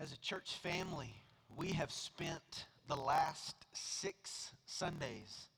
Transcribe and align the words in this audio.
As 0.00 0.12
a 0.12 0.16
church 0.18 0.54
family, 0.62 1.12
we 1.56 1.68
have 1.72 1.90
spent 1.90 2.66
the 2.86 2.94
last 2.94 3.56
six 3.72 4.52
Sundays 4.64 5.48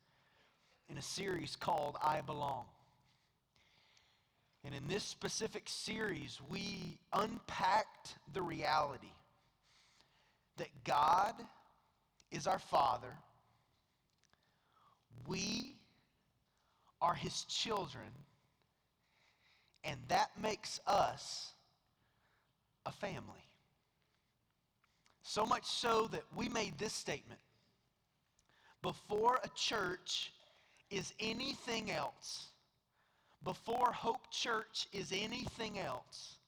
in 0.89 0.97
a 0.97 1.03
series 1.03 1.57
called 1.57 1.97
I 2.03 2.23
Belong. 2.23 2.65
And 4.65 4.75
in 4.75 4.89
this 4.89 5.05
specific 5.05 5.65
series, 5.67 6.41
we 6.49 6.99
unpacked 7.13 8.17
the 8.33 8.41
reality 8.41 9.13
that 10.57 10.69
God 10.85 11.35
is 12.31 12.47
our 12.47 12.59
Father, 12.59 13.13
we 15.27 15.77
are 17.03 17.15
His 17.15 17.45
children, 17.45 18.11
and 19.85 19.99
that 20.09 20.31
makes 20.41 20.81
us 20.87 21.53
a 22.87 22.93
family. 22.93 23.50
So 25.31 25.47
much 25.47 25.65
so 25.65 26.09
that 26.11 26.25
we 26.35 26.49
made 26.49 26.77
this 26.77 26.93
statement 26.93 27.39
before 28.83 29.39
a 29.45 29.49
church 29.55 30.33
is 30.91 31.15
anything 31.21 31.93
else, 31.93 32.49
before 33.45 33.93
Hope 33.93 34.29
Church 34.33 34.89
is 34.93 35.13
anything 35.13 35.79
else, 35.79 36.39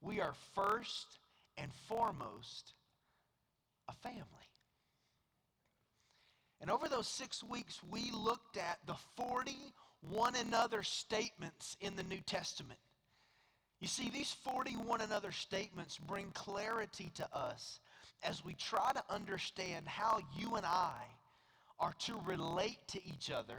we 0.00 0.22
are 0.22 0.32
first 0.54 1.18
and 1.58 1.70
foremost 1.86 2.72
a 3.90 3.92
family. 3.92 4.24
And 6.62 6.70
over 6.70 6.88
those 6.88 7.08
six 7.08 7.44
weeks, 7.44 7.78
we 7.90 8.10
looked 8.10 8.56
at 8.56 8.78
the 8.86 8.96
40 9.18 9.54
one 10.00 10.34
another 10.36 10.82
statements 10.82 11.76
in 11.82 11.94
the 11.94 12.04
New 12.04 12.22
Testament. 12.24 12.80
You 13.80 13.88
see, 13.88 14.10
these 14.10 14.36
41 14.44 15.00
and 15.00 15.12
other 15.12 15.32
statements 15.32 15.96
bring 15.96 16.30
clarity 16.32 17.10
to 17.14 17.26
us 17.34 17.80
as 18.22 18.44
we 18.44 18.54
try 18.54 18.92
to 18.92 19.02
understand 19.08 19.88
how 19.88 20.20
you 20.36 20.56
and 20.56 20.66
I 20.66 21.02
are 21.78 21.94
to 22.00 22.20
relate 22.26 22.78
to 22.88 23.00
each 23.06 23.30
other 23.30 23.56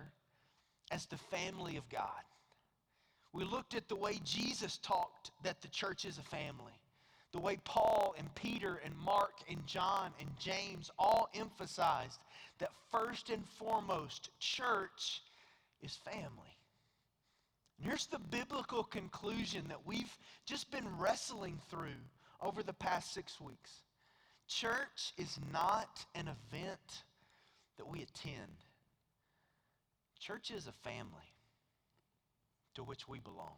as 0.92 1.08
the 1.08 1.18
family 1.18 1.78
of 1.78 1.90
God. 1.90 2.22
We 3.34 3.46
looked 3.46 3.76
at 3.76 3.88
the 3.88 3.96
way 3.96 4.20
Jesus 4.24 4.78
talked 4.78 5.32
that 5.44 5.62
the 5.62 5.70
church 5.70 6.06
is 6.06 6.20
a 6.20 6.24
family. 6.24 6.74
The 7.32 7.40
way 7.40 7.58
Paul 7.64 8.14
and 8.18 8.34
Peter 8.36 8.82
and 8.84 8.96
Mark 8.98 9.34
and 9.50 9.66
John 9.66 10.12
and 10.20 10.30
James 10.38 10.92
all 11.00 11.30
emphasized 11.34 12.20
that 12.60 12.72
first 12.92 13.30
and 13.30 13.44
foremost, 13.58 14.30
church 14.40 15.24
is 15.82 15.96
family. 15.96 16.58
Here's 17.82 18.06
the 18.06 18.20
biblical 18.20 18.84
conclusion 18.84 19.66
that 19.68 19.86
we've 19.86 20.18
just 20.46 20.70
been 20.70 20.86
wrestling 21.00 21.60
through 21.70 22.00
over 22.42 22.62
the 22.64 22.74
past 22.74 23.14
six 23.14 23.42
weeks 23.42 23.82
church 24.48 25.14
is 25.18 25.40
not 25.54 26.06
an 26.14 26.28
event 26.28 27.04
that 27.78 27.88
we 27.88 28.02
attend, 28.02 28.52
church 30.20 30.52
is 30.52 30.68
a 30.68 30.72
family 30.72 31.34
to 32.76 32.84
which 32.84 33.08
we 33.08 33.20
belong. 33.20 33.56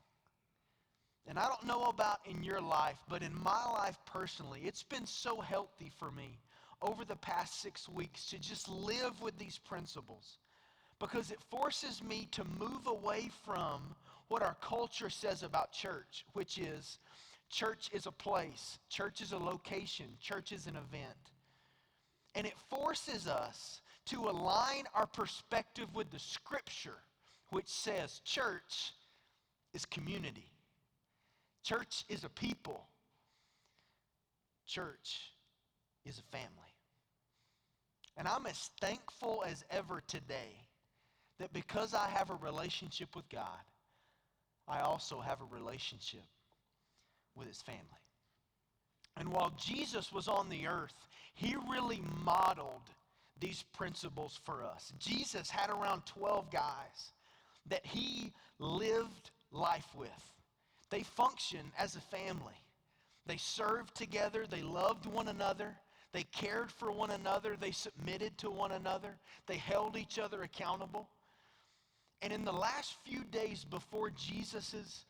And 1.27 1.39
I 1.39 1.47
don't 1.47 1.65
know 1.65 1.85
about 1.85 2.19
in 2.29 2.43
your 2.43 2.61
life, 2.61 2.97
but 3.09 3.23
in 3.23 3.33
my 3.43 3.63
life 3.71 3.97
personally, 4.05 4.61
it's 4.65 4.83
been 4.83 5.05
so 5.05 5.41
healthy 5.41 5.91
for 5.97 6.11
me 6.11 6.37
over 6.81 7.05
the 7.05 7.15
past 7.15 7.61
six 7.61 7.89
weeks 7.89 8.29
to 8.29 8.37
just 8.37 8.69
live 8.69 9.19
with 9.21 9.37
these 9.37 9.57
principles 9.57 10.37
because 10.99 11.31
it 11.31 11.39
forces 11.49 12.03
me 12.03 12.27
to 12.31 12.43
move 12.59 12.87
away 12.87 13.29
from 13.43 13.95
what 14.33 14.41
our 14.41 14.57
culture 14.61 15.11
says 15.11 15.43
about 15.43 15.71
church, 15.71 16.25
which 16.33 16.57
is 16.57 16.97
church 17.51 17.91
is 17.93 18.07
a 18.07 18.11
place, 18.11 18.79
church 18.89 19.21
is 19.21 19.31
a 19.31 19.37
location, 19.37 20.07
church 20.19 20.51
is 20.51 20.65
an 20.65 20.75
event. 20.75 21.29
And 22.33 22.47
it 22.47 22.55
forces 22.67 23.27
us 23.27 23.81
to 24.07 24.21
align 24.21 24.85
our 24.95 25.05
perspective 25.05 25.85
with 25.93 26.09
the 26.09 26.17
scripture, 26.17 26.97
which 27.51 27.67
says 27.67 28.21
church 28.25 28.93
is 29.75 29.85
community, 29.85 30.49
church 31.63 32.03
is 32.09 32.23
a 32.23 32.29
people, 32.29 32.87
church 34.65 35.29
is 36.07 36.17
a 36.17 36.35
family. 36.35 36.73
And 38.17 38.27
I'm 38.27 38.47
as 38.47 38.71
thankful 38.81 39.43
as 39.45 39.63
ever 39.69 40.01
today 40.07 40.65
that 41.37 41.53
because 41.53 41.93
I 41.93 42.09
have 42.09 42.31
a 42.31 42.35
relationship 42.41 43.15
with 43.15 43.29
God, 43.29 43.61
I 44.67 44.81
also 44.81 45.19
have 45.19 45.39
a 45.41 45.55
relationship 45.55 46.23
with 47.35 47.47
his 47.47 47.61
family. 47.61 47.81
And 49.17 49.29
while 49.29 49.51
Jesus 49.57 50.11
was 50.11 50.27
on 50.27 50.49
the 50.49 50.67
earth, 50.67 51.07
he 51.35 51.55
really 51.69 52.01
modeled 52.23 52.89
these 53.39 53.63
principles 53.73 54.39
for 54.43 54.63
us. 54.63 54.93
Jesus 54.99 55.49
had 55.49 55.69
around 55.69 56.05
12 56.05 56.51
guys 56.51 57.11
that 57.67 57.85
he 57.85 58.31
lived 58.59 59.31
life 59.51 59.87
with. 59.97 60.09
They 60.89 61.03
functioned 61.03 61.71
as 61.77 61.95
a 61.95 62.01
family. 62.01 62.53
They 63.25 63.37
served 63.37 63.95
together, 63.95 64.45
they 64.49 64.61
loved 64.61 65.05
one 65.05 65.29
another, 65.29 65.75
they 66.11 66.23
cared 66.23 66.71
for 66.71 66.91
one 66.91 67.11
another, 67.11 67.55
they 67.59 67.71
submitted 67.71 68.37
to 68.39 68.51
one 68.51 68.73
another, 68.73 69.17
they 69.47 69.57
held 69.57 69.97
each 69.97 70.19
other 70.19 70.43
accountable. 70.43 71.07
And 72.23 72.31
in 72.31 72.45
the 72.45 72.53
last 72.53 72.95
few 73.03 73.25
days 73.25 73.65
before 73.65 74.09
Jesus' 74.09 75.03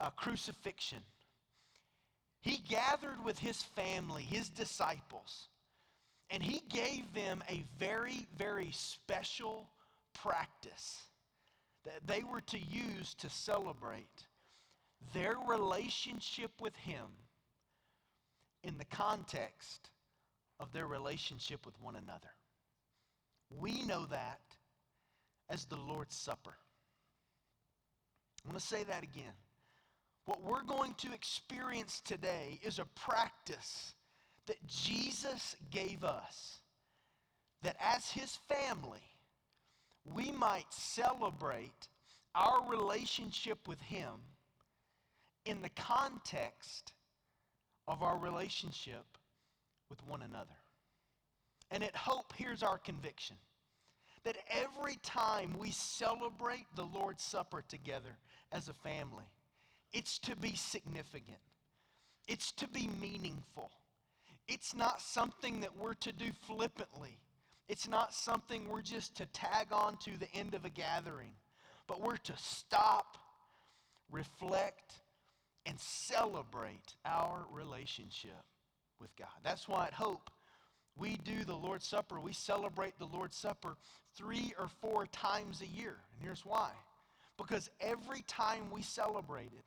uh, 0.00 0.08
crucifixion, 0.10 1.00
he 2.40 2.56
gathered 2.56 3.22
with 3.22 3.38
his 3.38 3.62
family, 3.62 4.22
his 4.22 4.48
disciples, 4.48 5.48
and 6.30 6.42
he 6.42 6.62
gave 6.70 7.12
them 7.12 7.44
a 7.50 7.64
very, 7.78 8.26
very 8.38 8.70
special 8.72 9.68
practice 10.14 11.02
that 11.84 12.06
they 12.06 12.22
were 12.22 12.40
to 12.40 12.58
use 12.58 13.12
to 13.14 13.28
celebrate 13.28 14.24
their 15.12 15.36
relationship 15.46 16.50
with 16.62 16.74
him 16.76 17.04
in 18.62 18.78
the 18.78 18.86
context 18.86 19.90
of 20.58 20.72
their 20.72 20.86
relationship 20.86 21.66
with 21.66 21.78
one 21.82 21.96
another. 21.96 22.32
We 23.50 23.82
know 23.82 24.06
that 24.06 24.40
as 25.54 25.64
the 25.66 25.76
Lord's 25.76 26.16
Supper. 26.16 26.56
I'm 28.44 28.50
going 28.50 28.60
to 28.60 28.66
say 28.66 28.82
that 28.84 29.04
again. 29.04 29.32
What 30.26 30.42
we're 30.42 30.64
going 30.64 30.94
to 30.94 31.12
experience 31.12 32.02
today 32.04 32.58
is 32.62 32.80
a 32.80 32.86
practice 32.96 33.94
that 34.46 34.56
Jesus 34.66 35.56
gave 35.70 36.02
us 36.02 36.58
that 37.62 37.76
as 37.80 38.10
his 38.10 38.38
family, 38.48 39.00
we 40.12 40.32
might 40.32 40.70
celebrate 40.70 41.88
our 42.34 42.68
relationship 42.68 43.68
with 43.68 43.80
him 43.80 44.10
in 45.46 45.62
the 45.62 45.70
context 45.70 46.92
of 47.86 48.02
our 48.02 48.18
relationship 48.18 49.04
with 49.88 50.04
one 50.06 50.22
another. 50.22 50.56
And 51.70 51.84
at 51.84 51.94
Hope, 51.94 52.32
here's 52.36 52.62
our 52.62 52.78
conviction 52.78 53.36
that 54.24 54.36
every 54.48 54.96
time 55.02 55.54
we 55.58 55.70
celebrate 55.70 56.66
the 56.74 56.84
Lord's 56.84 57.22
Supper 57.22 57.62
together 57.68 58.16
as 58.52 58.68
a 58.68 58.74
family, 58.74 59.24
it's 59.92 60.18
to 60.20 60.36
be 60.36 60.54
significant, 60.56 61.38
it's 62.26 62.52
to 62.52 62.68
be 62.68 62.88
meaningful. 63.00 63.70
It's 64.46 64.74
not 64.74 65.00
something 65.00 65.60
that 65.60 65.74
we're 65.74 65.94
to 65.94 66.12
do 66.12 66.26
flippantly. 66.46 67.18
It's 67.66 67.88
not 67.88 68.12
something 68.12 68.68
we're 68.68 68.82
just 68.82 69.16
to 69.16 69.26
tag 69.26 69.68
on 69.72 69.96
to 70.04 70.10
the 70.18 70.30
end 70.34 70.54
of 70.54 70.66
a 70.66 70.70
gathering, 70.70 71.32
but 71.86 72.02
we're 72.02 72.18
to 72.18 72.34
stop, 72.36 73.16
reflect, 74.10 74.92
and 75.64 75.80
celebrate 75.80 76.94
our 77.06 77.46
relationship 77.50 78.42
with 79.00 79.16
God. 79.16 79.28
That's 79.42 79.66
why 79.66 79.86
at 79.86 79.94
Hope, 79.94 80.30
we 80.96 81.16
do 81.24 81.44
the 81.44 81.54
Lord's 81.54 81.86
Supper. 81.86 82.20
We 82.20 82.34
celebrate 82.34 82.98
the 82.98 83.06
Lord's 83.06 83.36
Supper 83.36 83.76
three 84.16 84.54
or 84.58 84.68
four 84.80 85.06
times 85.06 85.62
a 85.62 85.66
year. 85.66 85.96
And 86.12 86.22
here's 86.22 86.44
why 86.44 86.70
because 87.36 87.70
every 87.80 88.22
time 88.22 88.70
we 88.70 88.82
celebrate 88.82 89.50
it, 89.52 89.64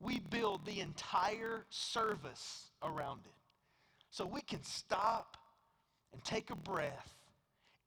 we 0.00 0.20
build 0.30 0.64
the 0.64 0.80
entire 0.80 1.64
service 1.70 2.70
around 2.82 3.20
it. 3.24 3.32
So 4.10 4.26
we 4.26 4.40
can 4.40 4.62
stop 4.62 5.36
and 6.12 6.22
take 6.24 6.50
a 6.50 6.56
breath 6.56 7.14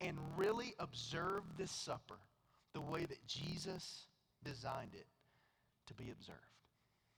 and 0.02 0.18
really 0.38 0.74
observe 0.80 1.44
this 1.58 1.72
supper 1.72 2.18
the 2.74 2.82
way 2.82 3.06
that 3.06 3.26
Jesus 3.28 4.08
designed 4.44 4.94
it 4.94 5.06
to 5.88 5.94
be 5.94 6.12
observed. 6.12 6.40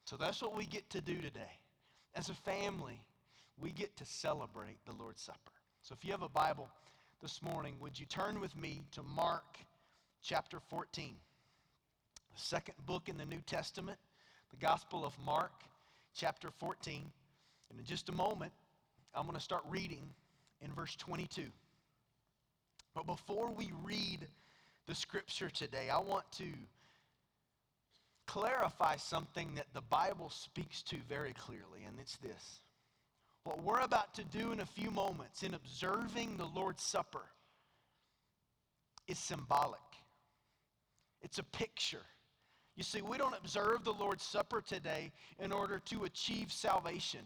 So 0.05 0.17
that's 0.17 0.41
what 0.41 0.55
we 0.55 0.65
get 0.65 0.89
to 0.91 1.01
do 1.01 1.15
today. 1.15 1.59
As 2.15 2.29
a 2.29 2.33
family, 2.33 3.01
we 3.59 3.71
get 3.71 3.95
to 3.97 4.05
celebrate 4.05 4.77
the 4.85 4.93
Lord's 4.93 5.21
Supper. 5.21 5.51
So 5.81 5.95
if 5.97 6.05
you 6.05 6.11
have 6.11 6.21
a 6.21 6.29
Bible 6.29 6.69
this 7.25 7.41
morning, 7.41 7.73
would 7.79 7.99
you 7.99 8.05
turn 8.05 8.39
with 8.39 8.55
me 8.55 8.83
to 8.91 9.01
Mark 9.01 9.57
chapter 10.21 10.59
14, 10.69 11.15
the 12.35 12.39
second 12.39 12.75
book 12.85 13.09
in 13.09 13.17
the 13.17 13.25
New 13.25 13.41
Testament, 13.47 13.97
the 14.51 14.57
Gospel 14.57 15.03
of 15.03 15.17
Mark 15.25 15.63
chapter 16.15 16.51
14. 16.59 17.01
And 17.71 17.79
in 17.79 17.83
just 17.83 18.09
a 18.09 18.11
moment, 18.11 18.51
I'm 19.15 19.23
going 19.23 19.35
to 19.35 19.41
start 19.41 19.63
reading 19.67 20.07
in 20.61 20.71
verse 20.73 20.95
22. 20.97 21.45
But 22.93 23.07
before 23.07 23.49
we 23.49 23.71
read 23.83 24.27
the 24.85 24.93
scripture 24.93 25.49
today, 25.49 25.89
I 25.91 25.97
want 25.97 26.31
to 26.33 26.45
clarify 28.27 28.97
something 28.97 29.55
that 29.55 29.65
the 29.73 29.81
Bible 29.81 30.29
speaks 30.29 30.83
to 30.83 30.97
very 31.09 31.33
clearly, 31.33 31.85
and 31.87 31.97
it's 31.99 32.17
this. 32.17 32.59
What 33.45 33.63
we're 33.63 33.81
about 33.81 34.15
to 34.15 34.23
do 34.23 34.51
in 34.53 34.59
a 34.59 34.65
few 34.65 34.89
moments 34.89 35.43
in 35.43 35.53
observing 35.53 36.35
the 36.35 36.47
Lord's 36.47 36.83
Supper 36.83 37.21
is 39.07 39.19
symbolic, 39.19 39.79
it's 41.21 41.37
a 41.37 41.43
picture. 41.43 42.05
You 42.75 42.83
see, 42.83 43.01
we 43.01 43.17
don't 43.17 43.37
observe 43.37 43.85
the 43.85 43.93
Lord's 43.93 44.23
Supper 44.23 44.61
today 44.61 45.13
in 45.39 45.53
order 45.53 45.79
to 45.85 46.03
achieve 46.03 46.51
salvation. 46.51 47.21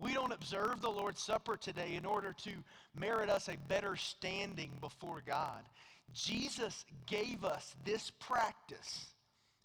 We 0.00 0.12
don't 0.12 0.32
observe 0.32 0.80
the 0.80 0.90
Lord's 0.90 1.22
Supper 1.22 1.56
today 1.56 1.94
in 1.94 2.04
order 2.04 2.34
to 2.44 2.50
merit 2.98 3.30
us 3.30 3.48
a 3.48 3.56
better 3.68 3.94
standing 3.94 4.70
before 4.80 5.22
God. 5.24 5.68
Jesus 6.12 6.84
gave 7.06 7.44
us 7.44 7.76
this 7.84 8.10
practice 8.18 9.06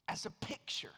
as 0.08 0.26
a 0.26 0.46
picture, 0.46 0.96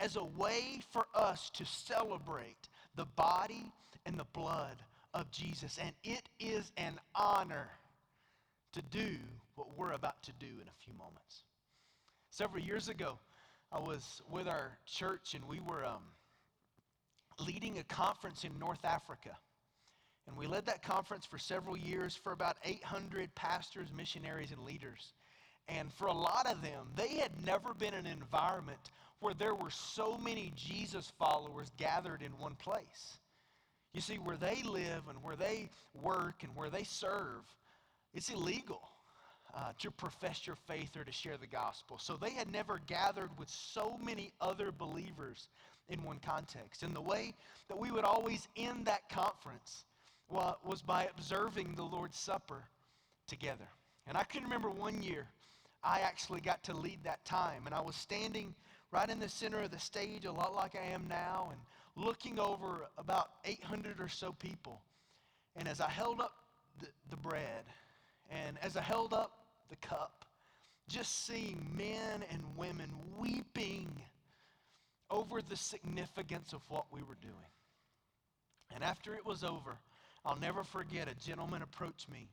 as 0.00 0.16
a 0.16 0.24
way 0.24 0.80
for 0.90 1.06
us 1.14 1.50
to 1.54 1.64
celebrate 1.64 2.68
the 2.96 3.04
body 3.04 3.72
and 4.06 4.18
the 4.18 4.26
blood 4.32 4.76
of 5.14 5.30
Jesus. 5.30 5.78
And 5.82 5.92
it 6.02 6.28
is 6.38 6.72
an 6.76 6.98
honor 7.14 7.68
to 8.72 8.82
do 8.82 9.16
what 9.54 9.76
we're 9.76 9.92
about 9.92 10.22
to 10.24 10.32
do 10.38 10.46
in 10.46 10.68
a 10.68 10.84
few 10.84 10.92
moments. 10.94 11.44
Several 12.30 12.62
years 12.62 12.88
ago, 12.88 13.18
I 13.72 13.80
was 13.80 14.22
with 14.30 14.48
our 14.48 14.78
church 14.86 15.34
and 15.34 15.44
we 15.48 15.60
were 15.60 15.84
um, 15.84 16.02
leading 17.46 17.78
a 17.78 17.84
conference 17.84 18.44
in 18.44 18.58
North 18.58 18.84
Africa. 18.84 19.36
And 20.26 20.36
we 20.36 20.46
led 20.46 20.66
that 20.66 20.82
conference 20.82 21.26
for 21.26 21.38
several 21.38 21.76
years 21.76 22.14
for 22.14 22.32
about 22.32 22.56
800 22.64 23.34
pastors, 23.34 23.88
missionaries, 23.94 24.52
and 24.52 24.64
leaders. 24.64 25.12
And 25.78 25.92
for 25.92 26.08
a 26.08 26.12
lot 26.12 26.46
of 26.46 26.62
them, 26.62 26.88
they 26.96 27.16
had 27.16 27.30
never 27.44 27.74
been 27.74 27.94
in 27.94 28.06
an 28.06 28.12
environment 28.12 28.90
where 29.20 29.34
there 29.34 29.54
were 29.54 29.70
so 29.70 30.18
many 30.18 30.52
Jesus 30.56 31.12
followers 31.18 31.70
gathered 31.76 32.22
in 32.22 32.32
one 32.38 32.56
place. 32.56 33.18
You 33.92 34.00
see, 34.00 34.16
where 34.16 34.36
they 34.36 34.62
live 34.62 35.02
and 35.08 35.22
where 35.22 35.36
they 35.36 35.70
work 35.94 36.42
and 36.42 36.54
where 36.56 36.70
they 36.70 36.84
serve, 36.84 37.42
it's 38.14 38.30
illegal 38.30 38.80
uh, 39.54 39.72
to 39.78 39.90
profess 39.90 40.46
your 40.46 40.56
faith 40.66 40.96
or 40.96 41.04
to 41.04 41.12
share 41.12 41.36
the 41.36 41.46
gospel. 41.46 41.98
So 41.98 42.16
they 42.16 42.30
had 42.30 42.50
never 42.50 42.80
gathered 42.86 43.30
with 43.38 43.48
so 43.48 43.98
many 44.02 44.32
other 44.40 44.72
believers 44.72 45.48
in 45.88 46.02
one 46.02 46.18
context. 46.24 46.82
And 46.82 46.94
the 46.94 47.00
way 47.00 47.34
that 47.68 47.78
we 47.78 47.90
would 47.90 48.04
always 48.04 48.48
end 48.56 48.86
that 48.86 49.08
conference 49.08 49.84
was 50.28 50.82
by 50.82 51.08
observing 51.16 51.74
the 51.74 51.82
Lord's 51.82 52.18
Supper 52.18 52.62
together. 53.26 53.68
And 54.06 54.16
I 54.16 54.22
can 54.24 54.44
remember 54.44 54.70
one 54.70 55.02
year 55.02 55.26
I 55.82 56.00
actually 56.00 56.40
got 56.40 56.62
to 56.64 56.74
lead 56.74 56.98
that 57.04 57.24
time. 57.24 57.62
And 57.66 57.74
I 57.74 57.80
was 57.80 57.96
standing 57.96 58.54
right 58.92 59.08
in 59.08 59.18
the 59.18 59.28
center 59.28 59.60
of 59.60 59.70
the 59.70 59.78
stage, 59.78 60.24
a 60.24 60.32
lot 60.32 60.54
like 60.54 60.76
I 60.76 60.92
am 60.92 61.06
now, 61.08 61.50
and 61.50 62.04
looking 62.04 62.38
over 62.38 62.88
about 62.98 63.30
800 63.44 64.00
or 64.00 64.08
so 64.08 64.32
people. 64.32 64.80
And 65.56 65.66
as 65.66 65.80
I 65.80 65.88
held 65.88 66.20
up 66.20 66.34
the, 66.80 66.86
the 67.10 67.16
bread, 67.16 67.64
and 68.30 68.58
as 68.62 68.76
I 68.76 68.82
held 68.82 69.12
up 69.12 69.32
the 69.68 69.76
cup, 69.76 70.24
just 70.88 71.26
seeing 71.26 71.66
men 71.76 72.24
and 72.30 72.42
women 72.56 72.90
weeping 73.18 73.90
over 75.10 75.40
the 75.42 75.56
significance 75.56 76.52
of 76.52 76.60
what 76.68 76.86
we 76.92 77.00
were 77.00 77.16
doing. 77.20 77.34
And 78.74 78.84
after 78.84 79.14
it 79.14 79.24
was 79.24 79.42
over, 79.42 79.78
I'll 80.24 80.38
never 80.38 80.62
forget 80.62 81.08
a 81.08 81.14
gentleman 81.14 81.62
approached 81.62 82.10
me 82.10 82.28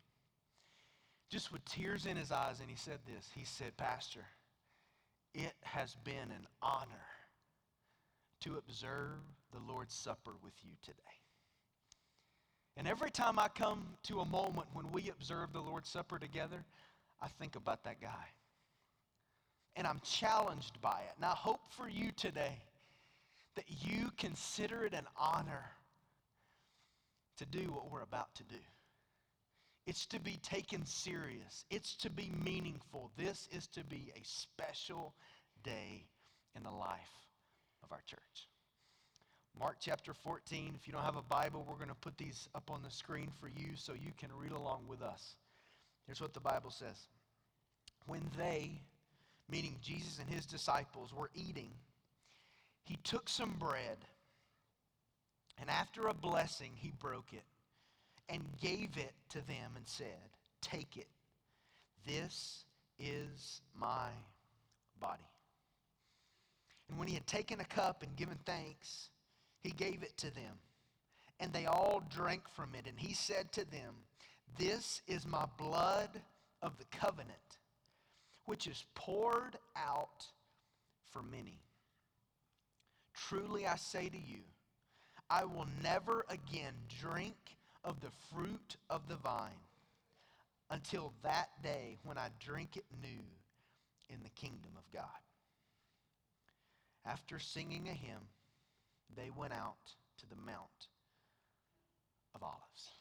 just 1.29 1.51
with 1.51 1.63
tears 1.65 2.05
in 2.05 2.15
his 2.15 2.31
eyes, 2.31 2.59
and 2.61 2.69
he 2.69 2.75
said 2.75 2.99
this. 3.05 3.29
He 3.35 3.43
said, 3.43 3.75
Pastor, 3.77 4.25
it 5.33 5.53
has 5.61 5.95
been 6.03 6.15
an 6.15 6.47
honor 6.61 7.07
to 8.41 8.57
observe 8.57 9.19
the 9.51 9.59
Lord's 9.71 9.93
Supper 9.93 10.33
with 10.43 10.53
you 10.63 10.71
today. 10.81 10.97
And 12.77 12.87
every 12.87 13.09
time 13.09 13.39
I 13.39 13.47
come 13.47 13.83
to 14.03 14.19
a 14.19 14.25
moment 14.25 14.67
when 14.73 14.91
we 14.91 15.09
observe 15.09 15.51
the 15.51 15.59
Lord's 15.59 15.89
Supper 15.89 16.19
together, 16.19 16.63
I 17.21 17.27
think 17.27 17.55
about 17.55 17.83
that 17.83 17.99
guy. 17.99 18.25
And 19.75 19.87
I'm 19.87 19.99
challenged 20.03 20.79
by 20.81 21.01
it. 21.07 21.13
And 21.15 21.25
I 21.25 21.31
hope 21.31 21.61
for 21.71 21.89
you 21.89 22.11
today 22.15 22.61
that 23.55 23.65
you 23.67 24.11
consider 24.17 24.85
it 24.85 24.93
an 24.93 25.07
honor 25.19 25.65
to 27.37 27.45
do 27.45 27.71
what 27.71 27.91
we're 27.91 28.03
about 28.03 28.33
to 28.35 28.43
do. 28.43 28.55
It's 29.87 30.05
to 30.07 30.19
be 30.19 30.37
taken 30.43 30.85
serious. 30.85 31.63
It's 31.71 31.95
to 31.97 32.09
be 32.09 32.29
meaningful. 32.43 33.09
This 33.17 33.47
is 33.53 33.67
to 33.67 33.85
be 33.85 34.11
a 34.17 34.21
special 34.25 35.13
day 35.63 36.03
in 36.57 36.63
the 36.63 36.71
life 36.71 37.29
of 37.81 37.93
our 37.93 38.01
church. 38.05 38.49
Mark 39.57 39.77
chapter 39.79 40.13
14. 40.13 40.73
If 40.75 40.87
you 40.87 40.93
don't 40.93 41.05
have 41.05 41.15
a 41.15 41.21
Bible, 41.21 41.65
we're 41.65 41.77
going 41.77 41.87
to 41.87 41.95
put 41.95 42.17
these 42.17 42.49
up 42.53 42.69
on 42.69 42.83
the 42.83 42.91
screen 42.91 43.31
for 43.39 43.47
you 43.47 43.75
so 43.75 43.93
you 43.93 44.11
can 44.17 44.29
read 44.37 44.51
along 44.51 44.81
with 44.89 45.01
us. 45.01 45.37
Here's 46.05 46.19
what 46.19 46.33
the 46.33 46.41
Bible 46.41 46.69
says 46.69 47.07
When 48.07 48.29
they, 48.37 48.81
meaning 49.49 49.77
Jesus 49.81 50.19
and 50.19 50.29
his 50.29 50.45
disciples, 50.45 51.13
were 51.13 51.31
eating, 51.33 51.71
he 52.83 52.97
took 53.05 53.29
some 53.29 53.55
bread, 53.57 53.97
and 55.61 55.69
after 55.69 56.09
a 56.09 56.13
blessing, 56.13 56.71
he 56.75 56.91
broke 56.99 57.31
it 57.31 57.45
and 58.29 58.43
gave 58.61 58.89
it 58.97 59.13
to 59.29 59.37
them 59.47 59.71
and 59.75 59.87
said, 59.87 60.29
Take 60.61 60.97
it. 60.97 61.07
This 62.05 62.65
is 62.99 63.61
my 63.79 64.09
body. 64.99 65.29
And 66.89 66.97
when 66.97 67.07
he 67.07 67.13
had 67.13 67.27
taken 67.27 67.59
a 67.59 67.65
cup 67.65 68.03
and 68.03 68.15
given 68.15 68.37
thanks, 68.45 69.09
he 69.59 69.71
gave 69.71 70.03
it 70.03 70.15
to 70.17 70.33
them. 70.33 70.59
And 71.39 71.53
they 71.53 71.65
all 71.65 72.01
drank 72.13 72.43
from 72.55 72.73
it. 72.73 72.85
And 72.87 72.97
he 72.97 73.13
said 73.13 73.51
to 73.53 73.69
them, 73.69 73.93
This 74.57 75.01
is 75.07 75.25
my 75.25 75.45
blood 75.57 76.09
of 76.61 76.77
the 76.77 76.85
covenant, 76.97 77.59
which 78.45 78.67
is 78.67 78.85
poured 78.95 79.57
out 79.75 80.25
for 81.11 81.21
many. 81.21 81.59
Truly 83.13 83.67
I 83.67 83.75
say 83.75 84.09
to 84.09 84.17
you, 84.17 84.39
I 85.29 85.43
will 85.43 85.67
never 85.83 86.25
again 86.29 86.73
drink 87.01 87.35
of 87.87 88.01
the 88.01 88.11
fruit 88.31 88.75
of 88.89 89.07
the 89.07 89.15
vine 89.15 89.63
until 90.69 91.13
that 91.23 91.49
day 91.63 91.97
when 92.03 92.17
I 92.17 92.27
drink 92.37 92.75
it 92.75 92.83
new 93.01 93.23
in 94.09 94.17
the 94.23 94.29
kingdom 94.31 94.71
of 94.77 94.83
God. 94.93 95.05
After 97.05 97.39
singing 97.39 97.87
a 97.87 97.93
hymn, 97.93 98.27
they 99.15 99.29
went 99.37 99.53
out 99.53 99.77
to 100.19 100.29
the 100.29 100.35
Mount 100.45 100.89
of 102.35 102.43
Olives. 102.43 102.91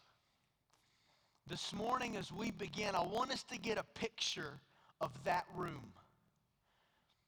This 1.48 1.72
morning, 1.74 2.16
as 2.16 2.32
we 2.32 2.52
begin, 2.52 2.94
I 2.94 3.02
want 3.02 3.32
us 3.32 3.42
to 3.50 3.58
get 3.58 3.78
a 3.78 3.84
picture 3.98 4.52
of 5.00 5.10
that 5.24 5.46
room. 5.56 5.92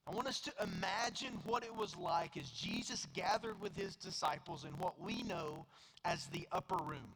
I 0.06 0.12
want 0.12 0.28
us 0.28 0.40
to 0.42 0.52
imagine 0.62 1.40
what 1.44 1.64
it 1.64 1.74
was 1.74 1.96
like 1.96 2.36
as 2.36 2.48
Jesus 2.50 3.08
gathered 3.14 3.60
with 3.60 3.76
his 3.76 3.96
disciples 3.96 4.64
in 4.64 4.70
what 4.78 5.00
we 5.00 5.22
know 5.24 5.66
as 6.04 6.26
the 6.26 6.46
upper 6.52 6.76
room. 6.76 7.14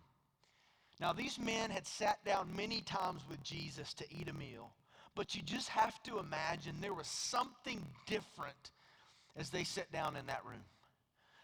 Now, 1.02 1.12
these 1.12 1.36
men 1.36 1.68
had 1.68 1.84
sat 1.84 2.24
down 2.24 2.54
many 2.54 2.80
times 2.80 3.22
with 3.28 3.42
Jesus 3.42 3.92
to 3.94 4.04
eat 4.08 4.28
a 4.28 4.32
meal, 4.32 4.70
but 5.16 5.34
you 5.34 5.42
just 5.42 5.68
have 5.68 6.00
to 6.04 6.20
imagine 6.20 6.76
there 6.80 6.94
was 6.94 7.08
something 7.08 7.84
different 8.06 8.70
as 9.36 9.50
they 9.50 9.64
sat 9.64 9.90
down 9.90 10.14
in 10.14 10.24
that 10.26 10.44
room. 10.44 10.62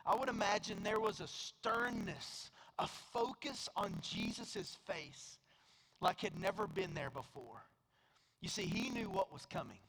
I 0.07 0.15
would 0.15 0.29
imagine 0.29 0.79
there 0.85 1.01
was 1.01 1.19
a 1.19 1.27
sternness, 1.27 2.53
a 2.79 2.87
focus 2.87 3.69
on 3.75 3.93
Jesus' 4.01 4.77
face 4.87 5.39
like 6.01 6.21
had 6.21 6.41
never 6.41 6.69
been 6.69 6.95
there 6.95 7.11
before. 7.11 7.65
You 8.41 8.49
see, 8.49 8.63
he 8.63 8.91
knew 8.91 9.11
what 9.11 9.33
was 9.33 9.45
coming, 9.45 9.81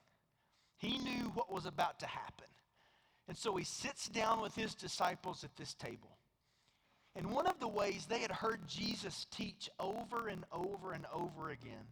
he 0.80 0.98
knew 0.98 1.32
what 1.36 1.54
was 1.54 1.68
about 1.68 2.00
to 2.00 2.08
happen. 2.08 2.48
And 3.28 3.38
so 3.38 3.56
he 3.56 3.66
sits 3.66 4.10
down 4.10 4.42
with 4.42 4.56
his 4.56 4.74
disciples 4.74 5.44
at 5.44 5.56
this 5.58 5.76
table. 5.76 6.18
And 7.20 7.32
one 7.32 7.48
of 7.48 7.60
the 7.60 7.68
ways 7.68 8.06
they 8.06 8.20
had 8.20 8.32
heard 8.32 8.66
Jesus 8.66 9.28
teach 9.30 9.70
over 9.78 10.30
and 10.30 10.46
over 10.54 10.94
and 10.94 11.06
over 11.14 11.50
again 11.50 11.86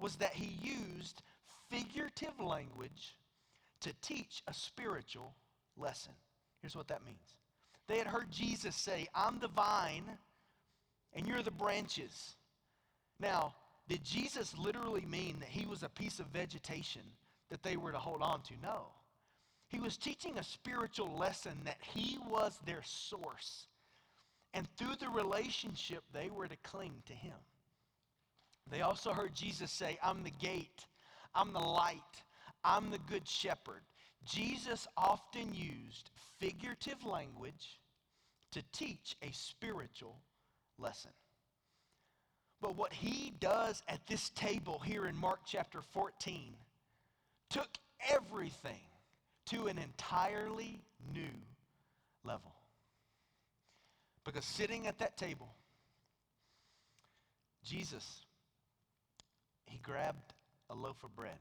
was 0.00 0.16
that 0.16 0.32
he 0.32 0.58
used 0.60 1.22
figurative 1.70 2.40
language 2.40 3.14
to 3.82 3.92
teach 4.02 4.42
a 4.48 4.52
spiritual 4.52 5.32
lesson. 5.76 6.12
Here's 6.60 6.74
what 6.74 6.88
that 6.88 7.06
means 7.06 7.36
they 7.86 7.98
had 7.98 8.08
heard 8.08 8.32
Jesus 8.32 8.74
say, 8.74 9.06
I'm 9.14 9.38
the 9.38 9.46
vine 9.46 10.06
and 11.12 11.24
you're 11.24 11.42
the 11.42 11.52
branches. 11.52 12.34
Now, 13.20 13.54
did 13.88 14.02
Jesus 14.02 14.58
literally 14.58 15.06
mean 15.06 15.36
that 15.38 15.50
he 15.50 15.66
was 15.66 15.84
a 15.84 15.88
piece 15.88 16.18
of 16.18 16.26
vegetation 16.26 17.02
that 17.48 17.62
they 17.62 17.76
were 17.76 17.92
to 17.92 17.98
hold 17.98 18.22
on 18.22 18.42
to? 18.42 18.54
No. 18.60 18.86
He 19.68 19.78
was 19.78 19.96
teaching 19.96 20.36
a 20.36 20.42
spiritual 20.42 21.16
lesson 21.16 21.52
that 21.64 21.78
he 21.80 22.18
was 22.28 22.58
their 22.66 22.82
source 22.82 23.68
And 24.54 24.68
through 24.76 24.94
the 25.00 25.08
relationship, 25.08 26.04
they 26.12 26.30
were 26.30 26.46
to 26.46 26.56
cling 26.62 27.02
to 27.06 27.12
him. 27.12 27.36
They 28.70 28.80
also 28.80 29.12
heard 29.12 29.34
Jesus 29.34 29.70
say, 29.70 29.98
I'm 30.02 30.22
the 30.22 30.30
gate, 30.30 30.86
I'm 31.34 31.52
the 31.52 31.58
light, 31.58 32.00
I'm 32.62 32.90
the 32.90 33.00
good 33.10 33.28
shepherd. 33.28 33.82
Jesus 34.24 34.86
often 34.96 35.52
used 35.52 36.10
figurative 36.38 37.04
language 37.04 37.80
to 38.52 38.62
teach 38.72 39.16
a 39.22 39.32
spiritual 39.32 40.16
lesson. 40.78 41.10
But 42.62 42.76
what 42.76 42.92
he 42.92 43.34
does 43.40 43.82
at 43.88 44.06
this 44.06 44.30
table 44.30 44.78
here 44.78 45.06
in 45.06 45.16
Mark 45.16 45.40
chapter 45.44 45.82
14 45.92 46.54
took 47.50 47.68
everything 48.08 48.80
to 49.46 49.66
an 49.66 49.78
entirely 49.78 50.80
new 51.12 51.34
level. 52.22 52.54
Because 54.24 54.44
sitting 54.44 54.86
at 54.86 54.98
that 54.98 55.16
table, 55.16 55.54
Jesus, 57.62 58.24
he 59.66 59.78
grabbed 59.78 60.32
a 60.70 60.74
loaf 60.74 61.02
of 61.04 61.14
bread. 61.14 61.38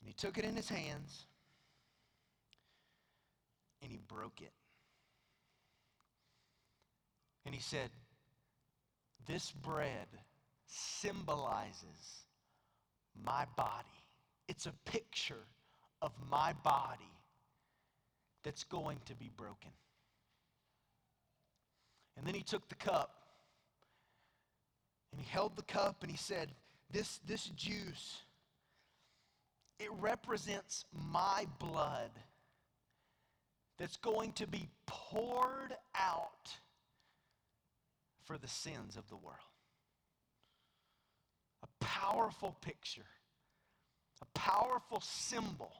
And 0.00 0.08
he 0.08 0.14
took 0.14 0.38
it 0.38 0.44
in 0.44 0.56
his 0.56 0.68
hands 0.68 1.26
and 3.82 3.90
he 3.90 3.98
broke 4.08 4.40
it. 4.40 4.52
And 7.44 7.54
he 7.54 7.60
said, 7.60 7.90
This 9.26 9.50
bread 9.50 10.06
symbolizes 10.66 12.24
my 13.24 13.44
body. 13.56 13.88
It's 14.48 14.66
a 14.66 14.72
picture 14.84 15.46
of 16.00 16.12
my 16.30 16.52
body 16.64 17.12
that's 18.42 18.64
going 18.64 18.98
to 19.06 19.14
be 19.14 19.30
broken. 19.36 19.70
And 22.16 22.26
then 22.26 22.34
he 22.34 22.42
took 22.42 22.68
the 22.68 22.74
cup 22.74 23.14
and 25.12 25.20
he 25.20 25.26
held 25.28 25.56
the 25.56 25.62
cup 25.62 26.02
and 26.02 26.10
he 26.10 26.16
said, 26.16 26.52
This, 26.90 27.20
this 27.26 27.46
juice, 27.56 28.22
it 29.78 29.88
represents 29.98 30.84
my 30.92 31.46
blood 31.58 32.10
that's 33.78 33.96
going 33.96 34.32
to 34.32 34.46
be 34.46 34.68
poured 34.86 35.74
out 35.94 36.50
for 38.24 38.36
the 38.36 38.48
sins 38.48 38.96
of 38.96 39.08
the 39.08 39.16
world. 39.16 39.36
A 41.62 41.84
powerful 41.84 42.56
picture, 42.60 43.08
a 44.20 44.38
powerful 44.38 45.00
symbol 45.00 45.72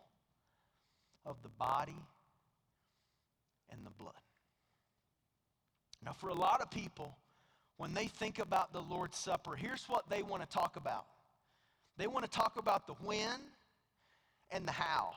of 1.26 1.42
the 1.42 1.50
body 1.50 2.02
and 3.70 3.84
the 3.84 3.90
blood. 3.90 4.14
Now, 6.04 6.12
for 6.12 6.28
a 6.28 6.34
lot 6.34 6.60
of 6.60 6.70
people, 6.70 7.16
when 7.76 7.94
they 7.94 8.06
think 8.06 8.38
about 8.38 8.72
the 8.72 8.80
Lord's 8.80 9.18
Supper, 9.18 9.54
here's 9.54 9.84
what 9.84 10.08
they 10.08 10.22
want 10.22 10.42
to 10.42 10.48
talk 10.48 10.76
about 10.76 11.06
they 11.96 12.06
want 12.06 12.24
to 12.24 12.30
talk 12.30 12.56
about 12.56 12.86
the 12.86 12.94
when 13.04 13.40
and 14.50 14.66
the 14.66 14.72
how. 14.72 15.10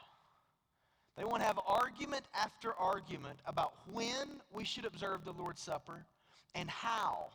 They 1.16 1.24
want 1.24 1.42
to 1.42 1.48
have 1.48 1.60
argument 1.66 2.26
after 2.36 2.74
argument 2.74 3.40
about 3.46 3.74
when 3.92 4.42
we 4.52 4.66
should 4.66 4.84
observe 4.84 5.24
the 5.24 5.32
Lord's 5.32 5.62
Supper 5.62 6.06
and 6.56 6.70
how 6.70 7.28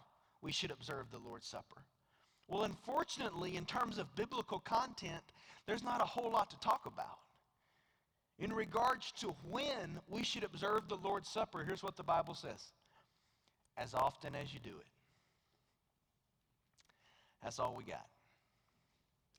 we 0.42 0.52
should 0.52 0.70
observe 0.70 1.06
the 1.10 1.18
Lord's 1.18 1.46
Supper. 1.46 1.82
Well, 2.48 2.64
unfortunately, 2.64 3.56
in 3.56 3.64
terms 3.64 3.98
of 3.98 4.14
biblical 4.16 4.58
content, 4.58 5.22
there's 5.66 5.82
not 5.82 6.00
a 6.00 6.04
whole 6.04 6.30
lot 6.30 6.50
to 6.50 6.58
talk 6.60 6.87
about. 6.87 7.18
In 8.38 8.52
regards 8.52 9.12
to 9.21 9.35
when 9.49 9.99
we 10.09 10.23
should 10.23 10.45
observe 10.45 10.88
the 10.88 10.97
Lord's 10.97 11.28
Supper, 11.28 11.64
here's 11.64 11.83
what 11.83 11.97
the 11.97 12.04
Bible 12.04 12.35
says 12.35 12.73
as 13.76 13.95
often 13.95 14.35
as 14.35 14.52
you 14.52 14.61
do 14.61 14.71
it. 14.71 14.87
That's 17.42 17.59
all 17.59 17.75
we 17.76 17.85
got. 17.85 18.07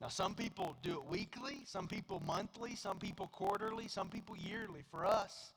Now, 0.00 0.08
some 0.08 0.34
people 0.34 0.76
do 0.82 0.92
it 0.92 1.04
weekly, 1.10 1.60
some 1.66 1.86
people 1.86 2.22
monthly, 2.26 2.74
some 2.74 2.98
people 2.98 3.26
quarterly, 3.28 3.86
some 3.86 4.08
people 4.08 4.34
yearly. 4.34 4.82
For 4.90 5.04
us, 5.04 5.52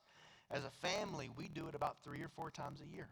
as 0.52 0.64
a 0.66 0.88
family, 0.88 1.30
we 1.38 1.48
do 1.48 1.68
it 1.70 1.76
about 1.76 1.98
three 2.04 2.22
or 2.22 2.28
four 2.28 2.52
times 2.52 2.82
a 2.82 2.94
year. 2.94 3.08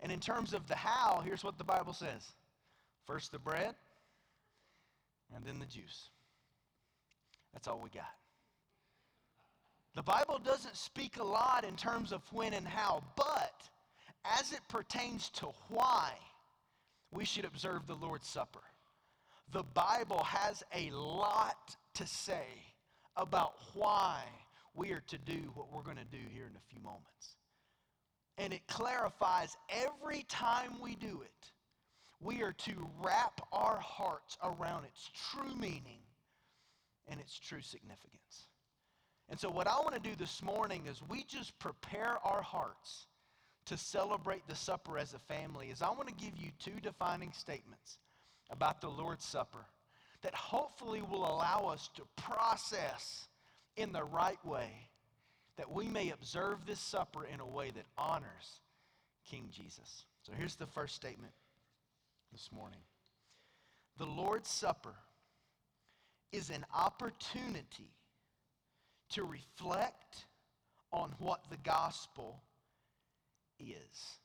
And 0.00 0.10
in 0.10 0.18
terms 0.18 0.52
of 0.52 0.66
the 0.66 0.74
how, 0.74 1.22
here's 1.24 1.44
what 1.44 1.58
the 1.58 1.64
Bible 1.64 1.92
says 1.92 2.32
first 3.06 3.30
the 3.30 3.38
bread, 3.38 3.74
and 5.34 5.44
then 5.44 5.58
the 5.58 5.66
juice. 5.66 6.08
That's 7.52 7.68
all 7.68 7.80
we 7.82 7.90
got. 7.90 8.23
The 9.94 10.02
Bible 10.02 10.40
doesn't 10.44 10.76
speak 10.76 11.18
a 11.18 11.24
lot 11.24 11.64
in 11.64 11.76
terms 11.76 12.12
of 12.12 12.20
when 12.32 12.54
and 12.54 12.66
how, 12.66 13.02
but 13.16 13.62
as 14.24 14.52
it 14.52 14.60
pertains 14.68 15.30
to 15.30 15.46
why 15.68 16.12
we 17.12 17.24
should 17.24 17.44
observe 17.44 17.86
the 17.86 17.94
Lord's 17.94 18.26
Supper, 18.28 18.62
the 19.52 19.62
Bible 19.62 20.24
has 20.24 20.64
a 20.74 20.90
lot 20.90 21.76
to 21.94 22.06
say 22.06 22.46
about 23.16 23.54
why 23.74 24.24
we 24.74 24.90
are 24.90 25.02
to 25.06 25.18
do 25.18 25.52
what 25.54 25.72
we're 25.72 25.82
going 25.82 25.96
to 25.96 26.04
do 26.04 26.22
here 26.32 26.46
in 26.50 26.56
a 26.56 26.72
few 26.72 26.82
moments. 26.82 27.36
And 28.36 28.52
it 28.52 28.66
clarifies 28.66 29.56
every 29.68 30.24
time 30.28 30.80
we 30.82 30.96
do 30.96 31.22
it, 31.22 31.52
we 32.20 32.42
are 32.42 32.52
to 32.52 32.90
wrap 33.00 33.40
our 33.52 33.78
hearts 33.78 34.36
around 34.42 34.84
its 34.86 35.08
true 35.30 35.54
meaning 35.54 36.00
and 37.06 37.20
its 37.20 37.38
true 37.38 37.60
significance. 37.60 38.48
And 39.34 39.40
so, 39.40 39.50
what 39.50 39.66
I 39.66 39.74
want 39.80 39.96
to 39.96 40.00
do 40.00 40.14
this 40.14 40.44
morning 40.44 40.82
is 40.88 41.02
we 41.08 41.24
just 41.24 41.58
prepare 41.58 42.18
our 42.22 42.40
hearts 42.40 43.08
to 43.66 43.76
celebrate 43.76 44.46
the 44.46 44.54
supper 44.54 44.96
as 44.96 45.12
a 45.12 45.18
family. 45.18 45.70
Is 45.70 45.82
I 45.82 45.88
want 45.88 46.06
to 46.06 46.14
give 46.14 46.36
you 46.36 46.50
two 46.60 46.78
defining 46.80 47.32
statements 47.32 47.98
about 48.50 48.80
the 48.80 48.88
Lord's 48.88 49.24
Supper 49.24 49.66
that 50.22 50.36
hopefully 50.36 51.02
will 51.02 51.26
allow 51.26 51.66
us 51.66 51.90
to 51.96 52.02
process 52.14 53.26
in 53.76 53.92
the 53.92 54.04
right 54.04 54.38
way 54.46 54.70
that 55.56 55.68
we 55.68 55.88
may 55.88 56.10
observe 56.10 56.64
this 56.64 56.78
supper 56.78 57.24
in 57.24 57.40
a 57.40 57.46
way 57.46 57.72
that 57.74 57.86
honors 57.98 58.60
King 59.28 59.48
Jesus. 59.50 60.04
So 60.22 60.32
here's 60.38 60.54
the 60.54 60.68
first 60.68 60.94
statement 60.94 61.32
this 62.30 62.50
morning 62.52 62.82
The 63.98 64.06
Lord's 64.06 64.48
Supper 64.48 64.94
is 66.30 66.50
an 66.50 66.64
opportunity 66.72 67.90
to 69.14 69.24
reflect 69.24 70.26
on 70.92 71.12
what 71.18 71.40
the 71.50 71.56
gospel 71.58 72.40
is. 73.58 74.18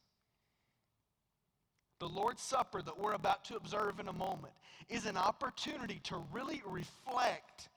The 1.99 2.07
Lord's 2.07 2.41
Supper 2.41 2.81
that 2.81 2.97
we're 2.97 3.13
about 3.13 3.43
to 3.45 3.57
observe 3.57 3.99
in 3.99 4.07
a 4.07 4.13
moment 4.13 4.53
is 4.87 5.05
an 5.05 5.17
opportunity 5.17 5.99
to 6.03 6.23
really 6.31 6.61
reflect 6.65 7.69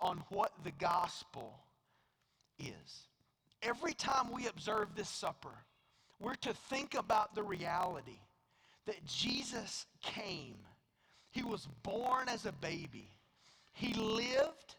on 0.00 0.22
what 0.28 0.52
the 0.64 0.72
gospel 0.72 1.58
is. 2.58 3.08
Every 3.62 3.92
time 3.92 4.32
we 4.32 4.46
observe 4.46 4.88
this 4.94 5.08
supper, 5.08 5.64
we're 6.18 6.34
to 6.36 6.52
think 6.68 6.94
about 6.94 7.34
the 7.34 7.42
reality 7.42 8.20
that 8.86 9.04
Jesus 9.06 9.86
came. 10.02 10.56
He 11.30 11.42
was 11.42 11.68
born 11.82 12.28
as 12.28 12.46
a 12.46 12.52
baby. 12.52 13.08
He 13.72 13.94
lived, 13.94 14.76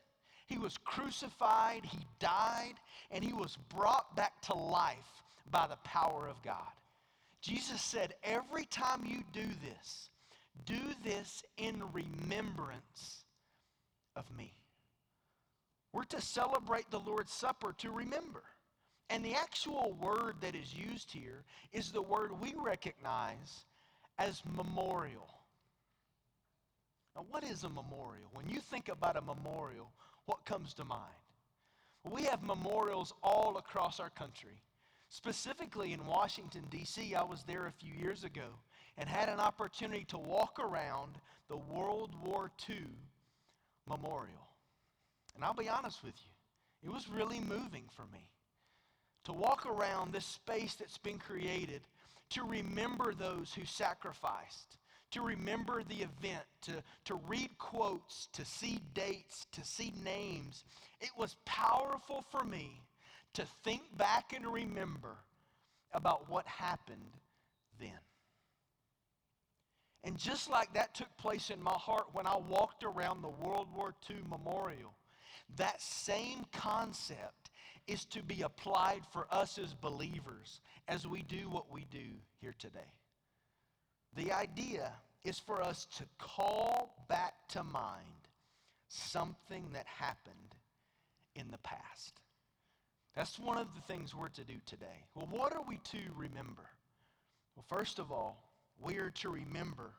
he 0.52 0.58
was 0.58 0.78
crucified, 0.84 1.86
he 1.86 2.00
died, 2.20 2.74
and 3.10 3.24
he 3.24 3.32
was 3.32 3.58
brought 3.70 4.14
back 4.18 4.42
to 4.42 4.54
life 4.54 5.24
by 5.50 5.66
the 5.66 5.78
power 5.78 6.28
of 6.28 6.42
God. 6.44 6.74
Jesus 7.42 7.82
said, 7.82 8.16
Every 8.22 8.66
time 8.66 9.06
you 9.06 9.24
do 9.32 9.48
this, 9.64 10.10
do 10.66 10.94
this 11.06 11.44
in 11.58 11.82
remembrance 11.94 13.24
of 14.18 14.26
me. 14.38 14.54
We're 15.94 16.04
to 16.06 16.20
celebrate 16.20 16.92
the 16.92 17.00
Lord's 17.00 17.32
Supper 17.32 17.74
to 17.78 17.90
remember. 17.90 18.44
And 19.10 19.24
the 19.24 19.34
actual 19.34 19.96
word 20.02 20.36
that 20.42 20.56
is 20.56 20.74
used 20.74 21.12
here 21.12 21.44
is 21.72 21.92
the 21.92 22.02
word 22.02 22.32
we 22.42 22.54
recognize 22.58 23.66
as 24.20 24.42
memorial. 24.58 25.30
Now, 27.16 27.26
what 27.30 27.44
is 27.46 27.64
a 27.64 27.70
memorial? 27.70 28.30
When 28.34 28.50
you 28.50 28.60
think 28.60 28.90
about 28.90 29.18
a 29.18 29.22
memorial, 29.22 29.92
what 30.32 30.46
comes 30.46 30.74
to 30.74 30.86
mind? 30.86 31.02
We 32.10 32.24
have 32.24 32.42
memorials 32.42 33.14
all 33.22 33.58
across 33.58 34.00
our 34.00 34.10
country. 34.12 34.62
Specifically 35.10 35.92
in 35.92 36.08
Washington, 36.08 36.64
D.C., 36.72 37.14
I 37.14 37.24
was 37.24 37.44
there 37.44 37.68
a 37.68 37.72
few 37.74 37.94
years 37.94 38.24
ago 38.24 38.48
and 38.98 39.10
had 39.10 39.28
an 39.28 39.42
opportunity 39.42 40.06
to 40.06 40.18
walk 40.18 40.58
around 40.58 41.18
the 41.50 41.58
World 41.58 42.12
War 42.24 42.50
II 42.70 42.78
memorial. 43.90 44.48
And 45.36 45.44
I'll 45.44 45.54
be 45.54 45.68
honest 45.68 46.02
with 46.02 46.14
you, 46.16 46.90
it 46.90 46.94
was 46.94 47.10
really 47.10 47.42
moving 47.42 47.84
for 47.94 48.04
me 48.14 48.26
to 49.26 49.34
walk 49.34 49.66
around 49.66 50.14
this 50.14 50.26
space 50.26 50.76
that's 50.76 50.98
been 50.98 51.20
created 51.20 51.82
to 52.30 52.44
remember 52.46 53.14
those 53.14 53.54
who 53.54 53.66
sacrificed, 53.66 54.78
to 55.12 55.22
remember 55.22 55.84
the 55.84 55.96
event, 55.96 56.44
to, 56.64 56.72
to 57.06 57.16
read 57.28 57.50
quotes, 57.58 58.28
to 58.34 58.46
see 58.46 58.80
dates, 58.94 59.46
to 59.52 59.64
see 59.64 59.94
names. 60.04 60.64
It 61.00 61.12
was 61.18 61.36
powerful 61.46 62.24
for 62.32 62.44
me 62.44 62.82
to 63.34 63.46
think 63.64 63.82
back 63.98 64.34
and 64.34 64.46
remember 64.46 65.16
about 65.94 66.30
what 66.30 66.46
happened 66.48 67.18
then. 67.80 68.00
And 70.04 70.18
just 70.18 70.50
like 70.50 70.74
that 70.74 70.96
took 70.96 71.16
place 71.18 71.50
in 71.50 71.62
my 71.62 71.74
heart 71.74 72.08
when 72.14 72.26
I 72.26 72.38
walked 72.38 72.84
around 72.84 73.22
the 73.22 73.30
World 73.30 73.68
War 73.76 73.94
II 74.10 74.18
memorial, 74.30 74.94
that 75.58 75.82
same 75.82 76.46
concept 76.52 77.52
is 77.88 78.06
to 78.06 78.24
be 78.24 78.42
applied 78.42 79.02
for 79.12 79.28
us 79.32 79.58
as 79.58 79.74
believers 79.74 80.62
as 80.88 81.06
we 81.06 81.22
do 81.24 81.50
what 81.50 81.72
we 81.72 81.86
do 81.92 82.08
here 82.40 82.56
today. 82.58 82.80
The 84.16 84.32
idea 84.32 84.92
is 85.24 85.40
for 85.40 85.62
us 85.62 85.88
to 85.98 86.04
call 86.18 87.06
back 87.08 87.34
to 87.50 87.64
mind 87.64 88.06
something 88.88 89.70
that 89.74 89.86
happened 89.86 90.36
in 91.36 91.50
the 91.52 91.58
past. 91.60 92.20
That's 93.16 93.40
one 93.40 93.58
of 93.58 93.68
the 93.76 93.82
things 93.82 94.16
we're 94.16 94.30
to 94.30 94.44
do 94.44 94.56
today. 94.66 95.06
Well, 95.16 95.28
what 95.30 95.54
are 95.54 95.64
we 95.68 95.78
to 95.92 95.98
remember? 96.16 96.64
Well, 97.56 97.66
first 97.68 98.00
of 98.00 98.12
all, 98.12 98.44
we 98.82 98.98
are 98.98 99.12
to 99.12 99.30
remember 99.30 99.92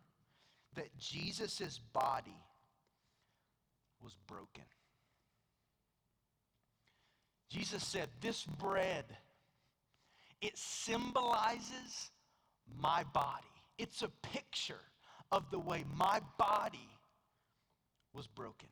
that 0.75 0.97
Jesus' 0.99 1.79
body 1.93 2.37
was 4.03 4.17
broken. 4.27 4.65
Jesus 7.49 7.85
said, 7.85 8.09
This 8.21 8.45
bread, 8.45 9.05
it 10.41 10.57
symbolizes 10.57 12.11
my 12.81 13.05
body. 13.13 13.52
It's 13.79 14.03
a 14.03 14.09
picture 14.23 14.81
of 15.31 15.51
the 15.51 15.59
way 15.59 15.85
my 15.97 16.21
body 16.39 16.91
was 18.13 18.27
broken. 18.27 18.69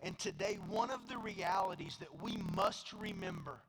And 0.00 0.16
today, 0.18 0.58
one 0.68 0.90
of 0.90 1.08
the 1.08 1.18
realities 1.18 1.96
that 1.98 2.22
we 2.22 2.36
must 2.54 2.92
remember 2.92 3.60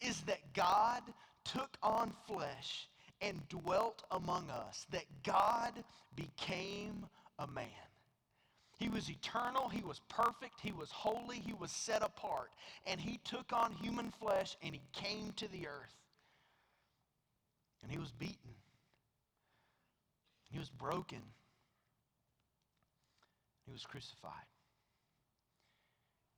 is 0.00 0.22
that 0.22 0.52
God 0.54 1.02
took 1.44 1.76
on 1.82 2.12
flesh 2.26 2.88
and 3.20 3.46
dwelt 3.48 4.02
among 4.10 4.50
us, 4.50 4.86
that 4.90 5.04
God 5.22 5.72
became 6.14 7.06
a 7.38 7.46
man. 7.46 7.66
He 8.78 8.88
was 8.88 9.10
eternal, 9.10 9.68
he 9.68 9.82
was 9.82 10.00
perfect, 10.08 10.60
he 10.60 10.72
was 10.72 10.90
holy, 10.90 11.38
he 11.38 11.54
was 11.54 11.70
set 11.70 12.02
apart, 12.02 12.50
and 12.86 13.00
he 13.00 13.18
took 13.24 13.52
on 13.52 13.72
human 13.72 14.12
flesh 14.20 14.56
and 14.62 14.74
he 14.74 14.82
came 14.92 15.32
to 15.36 15.48
the 15.48 15.66
earth. 15.66 15.96
And 17.82 17.90
he 17.90 17.98
was 17.98 18.12
beaten, 18.12 18.55
he 20.50 20.58
was 20.58 20.70
broken, 20.70 21.22
he 23.64 23.72
was 23.72 23.84
crucified. 23.84 24.32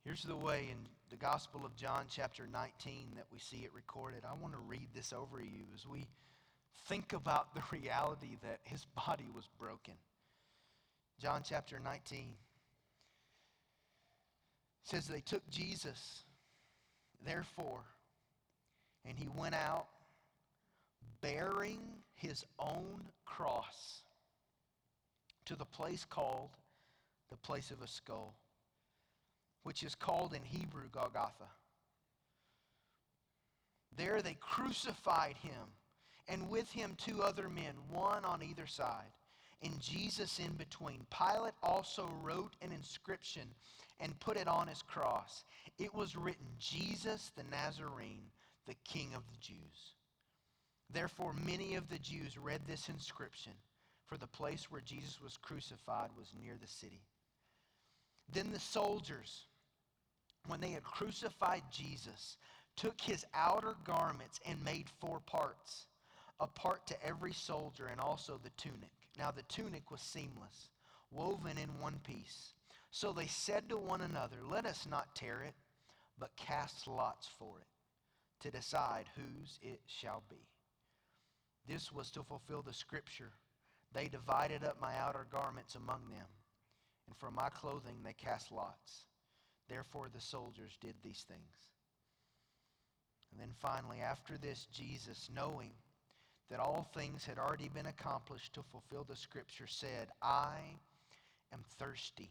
Here's 0.05 0.23
the 0.23 0.37
way 0.37 0.69
in 0.71 0.79
the 1.11 1.17
Gospel 1.17 1.67
of 1.67 1.77
John, 1.77 2.07
chapter 2.09 2.49
19, 2.51 3.13
that 3.17 3.27
we 3.31 3.39
see 3.39 3.59
it 3.59 3.71
recorded. 3.75 4.23
I 4.25 4.33
want 4.41 4.55
to 4.55 4.61
read 4.67 4.89
this 4.95 5.13
over 5.13 5.41
you 5.41 5.67
as 5.75 5.87
we 5.87 6.07
think 6.89 7.13
about 7.13 7.55
the 7.55 7.63
reality 7.77 8.37
that 8.43 8.61
his 8.65 8.87
body 9.07 9.27
was 9.35 9.45
broken. 9.59 9.95
John 11.21 11.43
chapter 11.47 11.79
19 11.79 12.29
says 14.85 15.07
they 15.07 15.21
took 15.21 15.47
Jesus, 15.51 16.25
therefore, 17.27 17.85
and 19.05 19.19
he 19.19 19.29
went 19.37 19.55
out 19.55 19.89
bearing 21.21 21.81
his 22.19 22.45
own 22.59 23.01
cross 23.25 24.03
to 25.47 25.57
the 25.57 25.65
place 25.65 26.05
called 26.05 26.51
the 27.31 27.37
place 27.37 27.71
of 27.71 27.81
a 27.83 27.87
skull, 27.87 28.35
which 29.63 29.83
is 29.83 29.95
called 29.95 30.35
in 30.35 30.43
Hebrew 30.43 30.89
Golgotha. 30.93 31.49
There 33.97 34.21
they 34.21 34.37
crucified 34.41 35.37
him 35.43 35.53
and 36.29 36.51
with 36.51 36.71
him 36.71 36.95
two 36.99 37.23
other 37.23 37.49
men, 37.49 37.75
one 37.91 38.25
on 38.25 38.43
either 38.43 38.67
side, 38.67 39.13
and 39.63 39.81
Jesus 39.81 40.39
in 40.39 40.53
between. 40.53 41.07
Pilate 41.11 41.55
also 41.63 42.09
wrote 42.23 42.53
an 42.63 42.71
inscription 42.73 43.43
and 44.01 44.19
put 44.21 44.37
it 44.37 44.47
on 44.47 44.69
his 44.69 44.83
cross. 44.83 45.45
It 45.79 45.95
was 45.95 46.17
written, 46.17 46.47
Jesus 46.59 47.33
the 47.37 47.45
Nazarene, 47.51 48.31
the 48.67 48.77
King 48.85 49.09
of 49.15 49.23
the 49.31 49.39
Jews. 49.41 49.95
Therefore, 50.93 51.35
many 51.45 51.75
of 51.75 51.89
the 51.89 51.99
Jews 51.99 52.39
read 52.39 52.63
this 52.67 52.89
inscription, 52.89 53.53
for 54.07 54.17
the 54.17 54.27
place 54.27 54.71
where 54.71 54.81
Jesus 54.81 55.21
was 55.23 55.37
crucified 55.37 56.11
was 56.17 56.33
near 56.43 56.55
the 56.61 56.67
city. 56.67 57.03
Then 58.33 58.53
the 58.53 58.61
soldiers, 58.61 59.43
when 60.47 60.61
they 60.61 60.71
had 60.71 60.83
crucified 60.83 61.63
Jesus, 61.71 62.37
took 62.77 63.01
his 63.01 63.27
outer 63.35 63.75
garments 63.85 64.41
and 64.47 64.65
made 64.65 64.87
four 65.01 65.21
parts 65.21 65.87
a 66.41 66.47
part 66.47 66.87
to 66.87 67.05
every 67.05 67.33
soldier 67.33 67.87
and 67.87 68.01
also 68.01 68.39
the 68.43 68.51
tunic. 68.51 68.91
Now 69.19 69.31
the 69.31 69.43
tunic 69.43 69.91
was 69.91 70.01
seamless, 70.01 70.71
woven 71.11 71.59
in 71.59 71.69
one 71.81 72.01
piece. 72.07 72.53
So 72.91 73.13
they 73.13 73.27
said 73.27 73.69
to 73.69 73.77
one 73.77 74.03
another, 74.03 74.37
Let 74.49 74.65
us 74.65 74.87
not 74.89 75.15
tear 75.15 75.43
it, 75.43 75.55
but 76.19 76.37
cast 76.37 76.87
lots 76.87 77.29
for 77.39 77.59
it, 77.61 78.45
to 78.45 78.51
decide 78.51 79.07
whose 79.17 79.59
it 79.63 79.81
shall 79.87 80.23
be. 80.31 80.37
This 81.69 81.93
was 81.93 82.11
to 82.13 82.23
fulfill 82.23 82.63
the 82.63 82.73
scripture. 82.73 83.33
They 83.93 84.09
divided 84.09 84.65
up 84.65 84.81
my 84.81 84.97
outer 84.97 85.27
garments 85.31 85.75
among 85.75 86.09
them, 86.11 86.27
and 87.07 87.17
for 87.17 87.31
my 87.31 87.49
clothing 87.51 87.97
they 88.03 88.15
cast 88.15 88.51
lots. 88.51 89.05
Therefore 89.69 90.09
the 90.13 90.21
soldiers 90.21 90.79
did 90.81 90.95
these 91.03 91.25
things. 91.29 91.69
And 93.31 93.41
then 93.41 93.55
finally, 93.61 94.01
after 94.01 94.39
this, 94.39 94.67
Jesus, 94.73 95.29
knowing 95.35 95.73
that 96.51 96.61
all 96.61 96.89
things 96.95 97.27
had 97.27 97.39
already 97.39 97.69
been 97.69 97.87
accomplished 97.87 98.55
to 98.55 98.63
fulfill 98.63 99.05
the 99.05 99.17
scripture, 99.17 99.67
said, 99.67 100.09
I 100.23 100.57
am 101.53 101.63
thirsty. 101.79 102.31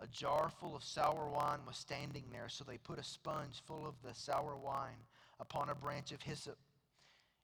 A 0.00 0.06
jar 0.06 0.48
full 0.60 0.76
of 0.76 0.84
sour 0.84 1.28
wine 1.28 1.58
was 1.66 1.76
standing 1.76 2.24
there, 2.30 2.48
so 2.48 2.62
they 2.62 2.78
put 2.78 3.00
a 3.00 3.04
sponge 3.04 3.60
full 3.66 3.84
of 3.84 3.94
the 4.04 4.14
sour 4.14 4.56
wine 4.56 5.02
upon 5.40 5.68
a 5.68 5.74
branch 5.74 6.12
of 6.12 6.22
hyssop, 6.22 6.58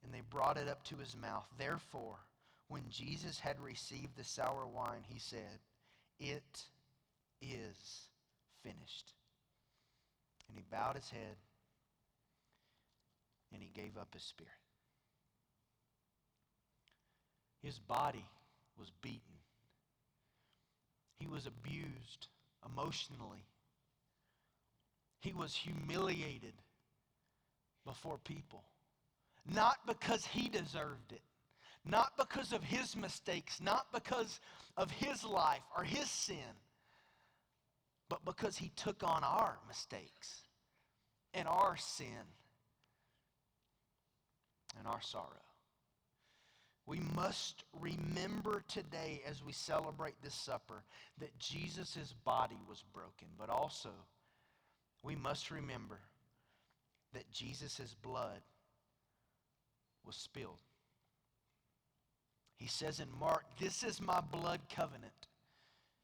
and 0.04 0.12
they 0.12 0.22
brought 0.30 0.56
it 0.56 0.68
up 0.68 0.84
to 0.84 0.96
his 0.96 1.16
mouth. 1.16 1.46
Therefore, 1.58 2.16
when 2.68 2.82
Jesus 2.90 3.40
had 3.40 3.60
received 3.60 4.16
the 4.16 4.24
sour 4.24 4.66
wine, 4.66 5.04
he 5.08 5.18
said, 5.18 5.60
It 6.20 6.64
is 7.40 8.08
finished. 8.62 9.12
And 10.48 10.58
he 10.58 10.64
bowed 10.70 10.96
his 10.96 11.10
head 11.10 11.36
and 13.52 13.62
he 13.62 13.70
gave 13.72 13.96
up 13.98 14.08
his 14.12 14.22
spirit. 14.22 14.52
His 17.62 17.78
body 17.78 18.26
was 18.78 18.90
beaten. 19.00 19.20
He 21.18 21.26
was 21.26 21.46
abused 21.46 22.28
emotionally. 22.66 23.46
He 25.20 25.32
was 25.32 25.54
humiliated 25.54 26.52
before 27.86 28.18
people. 28.24 28.64
Not 29.46 29.86
because 29.86 30.24
he 30.26 30.48
deserved 30.48 31.12
it, 31.12 31.22
not 31.84 32.12
because 32.16 32.52
of 32.52 32.62
his 32.62 32.96
mistakes, 32.96 33.60
not 33.60 33.86
because 33.92 34.40
of 34.76 34.90
his 34.90 35.24
life 35.24 35.62
or 35.76 35.84
his 35.84 36.10
sin, 36.10 36.36
but 38.08 38.24
because 38.24 38.56
he 38.56 38.70
took 38.76 39.02
on 39.02 39.22
our 39.22 39.58
mistakes 39.68 40.42
and 41.34 41.46
our 41.46 41.76
sin 41.76 42.06
and 44.78 44.86
our 44.86 45.02
sorrow. 45.02 45.28
We 46.86 47.00
must 47.14 47.64
remember 47.80 48.62
today 48.68 49.22
as 49.26 49.42
we 49.42 49.52
celebrate 49.52 50.14
this 50.22 50.34
supper 50.34 50.84
that 51.18 51.38
Jesus' 51.38 52.14
body 52.24 52.58
was 52.68 52.84
broken, 52.92 53.28
but 53.38 53.48
also 53.48 53.90
we 55.02 55.16
must 55.16 55.50
remember 55.50 55.98
that 57.14 57.30
Jesus' 57.30 57.94
blood 58.02 58.40
was 60.06 60.16
spilled. 60.16 60.58
He 62.56 62.66
says 62.66 63.00
in 63.00 63.08
Mark, 63.18 63.44
This 63.58 63.82
is 63.82 64.00
my 64.00 64.20
blood 64.20 64.60
covenant. 64.74 65.12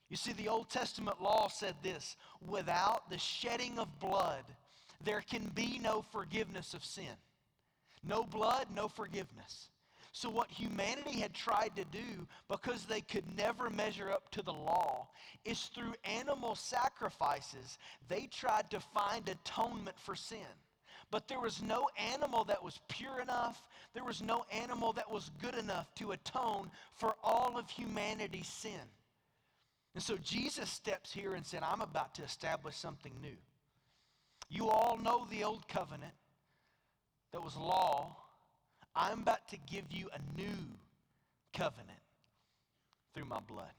You 0.09 0.17
see, 0.17 0.33
the 0.33 0.49
Old 0.49 0.69
Testament 0.69 1.23
law 1.23 1.49
said 1.49 1.77
this 1.83 2.17
without 2.47 3.09
the 3.09 3.19
shedding 3.19 3.79
of 3.79 4.01
blood, 4.01 4.45
there 5.03 5.23
can 5.23 5.51
be 5.55 5.79
no 5.79 6.05
forgiveness 6.13 6.75
of 6.75 6.85
sin. 6.85 7.17
No 8.03 8.25
blood, 8.25 8.67
no 8.75 8.89
forgiveness. 8.89 9.69
So, 10.13 10.29
what 10.29 10.51
humanity 10.51 11.21
had 11.21 11.33
tried 11.33 11.77
to 11.77 11.85
do, 11.85 12.27
because 12.49 12.85
they 12.85 13.01
could 13.01 13.25
never 13.37 13.71
measure 13.71 14.11
up 14.11 14.29
to 14.33 14.43
the 14.43 14.53
law, 14.53 15.07
is 15.45 15.71
through 15.75 15.95
animal 16.05 16.57
sacrifices, 16.57 17.79
they 18.09 18.27
tried 18.27 18.71
to 18.71 18.81
find 18.81 19.29
atonement 19.29 19.97
for 19.99 20.17
sin. 20.17 20.39
But 21.11 21.27
there 21.27 21.41
was 21.41 21.61
no 21.61 21.89
animal 22.13 22.45
that 22.45 22.63
was 22.63 22.79
pure 22.89 23.21
enough, 23.21 23.63
there 23.95 24.05
was 24.05 24.23
no 24.23 24.45
animal 24.53 24.93
that 24.93 25.11
was 25.11 25.31
good 25.43 25.57
enough 25.57 25.93
to 25.97 26.13
atone 26.13 26.71
for 26.95 27.15
all 27.23 27.59
of 27.59 27.69
humanity's 27.69 28.47
sin. 28.47 28.89
And 29.95 30.03
so 30.03 30.17
Jesus 30.19 30.71
steps 30.71 31.13
here 31.13 31.35
and 31.35 31.45
said, 31.45 31.63
I'm 31.65 31.81
about 31.81 32.15
to 32.15 32.23
establish 32.23 32.77
something 32.77 33.13
new. 33.21 33.37
You 34.49 34.69
all 34.69 34.97
know 34.99 35.27
the 35.31 35.43
old 35.43 35.67
covenant 35.69 36.13
that 37.33 37.43
was 37.43 37.57
law. 37.57 38.17
I'm 38.95 39.21
about 39.21 39.49
to 39.49 39.57
give 39.71 39.85
you 39.91 40.09
a 40.15 40.41
new 40.41 40.59
covenant 41.53 41.89
through 43.15 43.25
my 43.25 43.41
blood. 43.41 43.73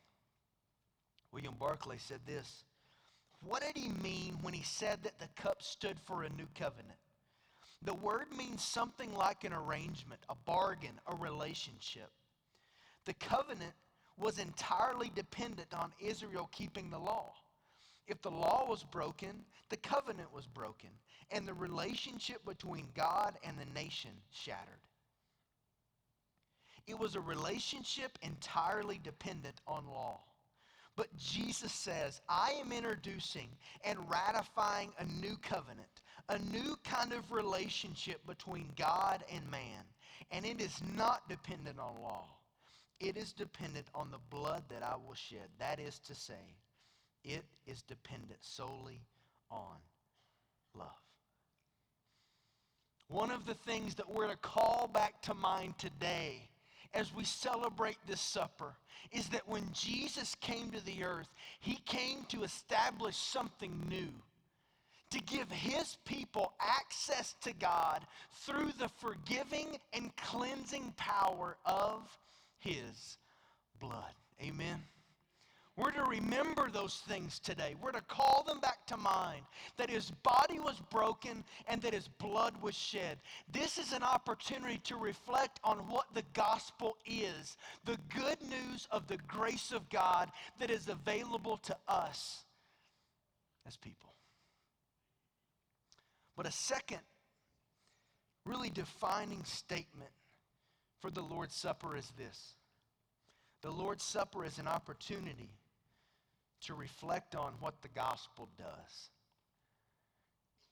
William 1.31 1.55
Barclay 1.57 1.97
said 1.97 2.19
this 2.25 2.63
What 3.45 3.61
did 3.61 3.81
he 3.81 3.89
mean 4.03 4.37
when 4.41 4.53
he 4.53 4.63
said 4.63 4.99
that 5.03 5.19
the 5.19 5.41
cup 5.41 5.61
stood 5.61 5.97
for 6.05 6.23
a 6.23 6.29
new 6.29 6.47
covenant? 6.57 6.97
The 7.83 7.93
word 7.93 8.27
means 8.37 8.63
something 8.63 9.13
like 9.13 9.43
an 9.43 9.53
arrangement, 9.53 10.21
a 10.29 10.35
bargain, 10.35 10.99
a 11.07 11.15
relationship. 11.15 12.11
The 13.05 13.13
covenant 13.13 13.73
was 14.17 14.37
entirely 14.37 15.11
dependent 15.15 15.73
on 15.73 15.91
Israel 15.99 16.49
keeping 16.51 16.91
the 16.91 16.99
law. 16.99 17.33
If 18.07 18.21
the 18.21 18.29
law 18.31 18.65
was 18.67 18.83
broken, 18.83 19.45
the 19.69 19.77
covenant 19.77 20.33
was 20.33 20.45
broken, 20.45 20.89
and 21.31 21.47
the 21.47 21.53
relationship 21.53 22.45
between 22.45 22.87
God 22.95 23.35
and 23.43 23.57
the 23.57 23.73
nation 23.73 24.11
shattered. 24.31 24.81
It 26.87 26.99
was 26.99 27.15
a 27.15 27.21
relationship 27.21 28.17
entirely 28.21 28.99
dependent 29.03 29.61
on 29.67 29.87
law. 29.87 30.19
But 30.95 31.15
Jesus 31.17 31.71
says, 31.71 32.21
I 32.27 32.51
am 32.59 32.71
introducing 32.71 33.47
and 33.85 33.97
ratifying 34.09 34.91
a 34.99 35.05
new 35.05 35.37
covenant, 35.37 36.01
a 36.31 36.39
new 36.51 36.77
kind 36.83 37.11
of 37.11 37.31
relationship 37.31 38.25
between 38.25 38.69
God 38.77 39.23
and 39.33 39.49
man. 39.51 39.83
And 40.31 40.45
it 40.45 40.61
is 40.61 40.81
not 40.95 41.27
dependent 41.27 41.77
on 41.77 42.01
law, 42.01 42.25
it 42.99 43.17
is 43.17 43.33
dependent 43.33 43.87
on 43.93 44.11
the 44.11 44.19
blood 44.29 44.63
that 44.69 44.81
I 44.81 44.95
will 44.95 45.15
shed. 45.15 45.49
That 45.59 45.79
is 45.79 45.99
to 45.99 46.15
say, 46.15 46.55
it 47.23 47.43
is 47.67 47.81
dependent 47.81 48.39
solely 48.41 49.01
on 49.49 49.75
love. 50.77 50.87
One 53.09 53.31
of 53.31 53.45
the 53.45 53.55
things 53.55 53.93
that 53.95 54.09
we're 54.09 54.29
to 54.29 54.37
call 54.37 54.89
back 54.93 55.21
to 55.23 55.33
mind 55.33 55.77
today 55.77 56.47
as 56.93 57.13
we 57.13 57.25
celebrate 57.25 57.97
this 58.07 58.21
supper 58.21 58.73
is 59.11 59.27
that 59.29 59.47
when 59.47 59.63
Jesus 59.73 60.35
came 60.35 60.71
to 60.71 60.85
the 60.85 61.03
earth, 61.03 61.27
he 61.59 61.75
came 61.85 62.25
to 62.29 62.43
establish 62.43 63.17
something 63.17 63.73
new, 63.89 64.09
to 65.11 65.21
give 65.21 65.51
his 65.51 65.97
people 66.05 66.53
access 66.59 67.35
to 67.41 67.53
God 67.53 68.01
through 68.45 68.71
the 68.79 68.89
forgiving 68.89 69.77
and 69.93 70.15
cleansing 70.15 70.93
power 70.97 71.57
of 71.65 72.17
his 72.59 73.17
blood. 73.79 74.13
Amen. 74.41 74.81
We're 75.77 75.91
to 75.91 76.03
remember 76.03 76.69
those 76.69 77.01
things 77.07 77.39
today. 77.39 77.75
We're 77.81 77.93
to 77.93 78.01
call 78.01 78.43
them 78.45 78.59
back 78.59 78.85
to 78.87 78.97
mind 78.97 79.41
that 79.77 79.89
his 79.89 80.11
body 80.11 80.59
was 80.59 80.81
broken 80.91 81.43
and 81.67 81.81
that 81.81 81.93
his 81.93 82.07
blood 82.07 82.53
was 82.61 82.75
shed. 82.75 83.17
This 83.51 83.77
is 83.77 83.93
an 83.93 84.03
opportunity 84.03 84.79
to 84.83 84.97
reflect 84.97 85.59
on 85.63 85.77
what 85.89 86.13
the 86.13 86.23
gospel 86.33 86.97
is 87.05 87.57
the 87.85 87.97
good 88.13 88.37
news 88.41 88.87
of 88.91 89.07
the 89.07 89.17
grace 89.27 89.71
of 89.71 89.89
God 89.89 90.29
that 90.59 90.69
is 90.69 90.87
available 90.87 91.57
to 91.63 91.75
us 91.87 92.43
as 93.65 93.77
people. 93.77 94.10
But 96.35 96.47
a 96.47 96.51
second, 96.51 97.01
really 98.45 98.69
defining 98.69 99.43
statement 99.43 100.11
for 100.99 101.11
the 101.11 101.21
Lord's 101.21 101.55
Supper 101.55 101.97
is 101.97 102.11
this 102.17 102.55
the 103.61 103.71
Lord's 103.71 104.03
Supper 104.03 104.43
is 104.43 104.57
an 104.57 104.67
opportunity 104.67 105.51
to 106.61 106.73
reflect 106.73 107.35
on 107.35 107.53
what 107.59 107.81
the 107.81 107.89
gospel 107.89 108.49
does. 108.57 109.09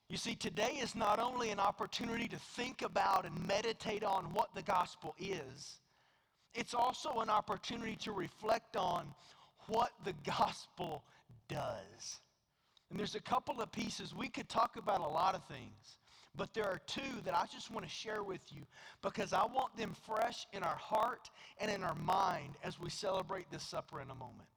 You 0.09 0.17
see, 0.17 0.33
today 0.33 0.79
is 0.81 0.95
not 0.95 1.19
only 1.19 1.51
an 1.51 1.59
opportunity 1.59 2.27
to 2.29 2.37
think 2.37 2.81
about 2.81 3.25
and 3.25 3.47
meditate 3.47 4.03
on 4.03 4.33
what 4.33 4.49
the 4.55 4.63
gospel 4.63 5.15
is, 5.19 5.79
it's 6.55 6.73
also 6.73 7.19
an 7.19 7.29
opportunity 7.29 7.95
to 7.97 8.11
reflect 8.11 8.75
on 8.75 9.13
what 9.67 9.91
the 10.03 10.13
gospel 10.25 11.03
does. 11.47 12.19
And 12.89 12.99
there's 12.99 13.15
a 13.15 13.21
couple 13.21 13.61
of 13.61 13.71
pieces. 13.71 14.15
We 14.15 14.29
could 14.29 14.49
talk 14.49 14.75
about 14.77 15.01
a 15.01 15.07
lot 15.07 15.35
of 15.35 15.43
things, 15.45 15.97
but 16.35 16.53
there 16.53 16.65
are 16.65 16.81
two 16.87 17.21
that 17.25 17.35
I 17.35 17.45
just 17.51 17.71
want 17.71 17.85
to 17.85 17.91
share 17.91 18.23
with 18.23 18.41
you 18.51 18.63
because 19.01 19.31
I 19.33 19.45
want 19.45 19.75
them 19.77 19.95
fresh 20.05 20.47
in 20.53 20.63
our 20.63 20.75
heart 20.75 21.29
and 21.59 21.69
in 21.69 21.83
our 21.83 21.95
mind 21.95 22.55
as 22.63 22.79
we 22.79 22.89
celebrate 22.89 23.49
this 23.51 23.63
supper 23.63 24.01
in 24.01 24.09
a 24.09 24.15
moment. 24.15 24.49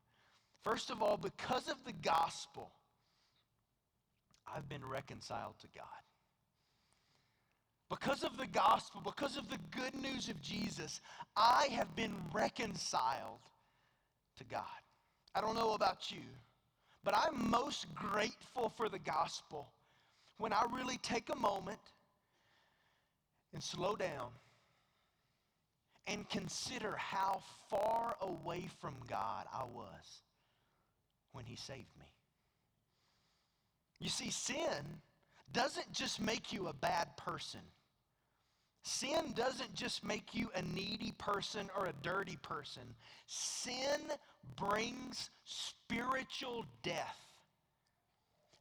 First 0.62 0.90
of 0.90 1.02
all, 1.02 1.16
because 1.16 1.68
of 1.68 1.76
the 1.84 1.92
gospel, 1.92 2.70
I've 4.46 4.68
been 4.68 4.84
reconciled 4.84 5.58
to 5.60 5.66
God. 5.74 5.84
Because 7.90 8.24
of 8.24 8.38
the 8.38 8.46
gospel, 8.46 9.02
because 9.04 9.36
of 9.36 9.50
the 9.50 9.58
good 9.70 9.94
news 9.94 10.30
of 10.30 10.40
Jesus, 10.40 11.02
I 11.36 11.68
have 11.72 11.94
been 11.94 12.14
reconciled 12.32 13.40
to 14.38 14.44
God. 14.44 14.62
I 15.34 15.42
don't 15.42 15.54
know 15.54 15.74
about 15.74 16.10
you, 16.10 16.22
but 17.04 17.14
I'm 17.16 17.50
most 17.50 17.92
grateful 17.94 18.72
for 18.76 18.88
the 18.88 18.98
gospel 18.98 19.68
when 20.38 20.52
I 20.52 20.64
really 20.72 20.98
take 20.98 21.30
a 21.30 21.36
moment 21.36 21.78
and 23.52 23.62
slow 23.62 23.96
down 23.96 24.28
and 26.06 26.28
consider 26.28 26.96
how 26.96 27.42
far 27.68 28.16
away 28.20 28.68
from 28.80 28.94
God 29.08 29.46
I 29.52 29.64
was 29.64 30.22
when 31.32 31.44
he 31.44 31.56
saved 31.56 31.96
me. 31.98 32.06
You 34.00 34.08
see, 34.08 34.30
sin 34.30 35.00
doesn't 35.52 35.92
just 35.92 36.20
make 36.20 36.52
you 36.52 36.68
a 36.68 36.72
bad 36.72 37.16
person. 37.16 37.60
Sin 38.82 39.32
doesn't 39.34 39.74
just 39.74 40.04
make 40.04 40.34
you 40.34 40.50
a 40.54 40.62
needy 40.62 41.12
person 41.12 41.70
or 41.76 41.86
a 41.86 41.92
dirty 42.02 42.36
person. 42.42 42.82
Sin 43.26 44.00
brings 44.56 45.30
spiritual 45.44 46.66
death. 46.82 47.18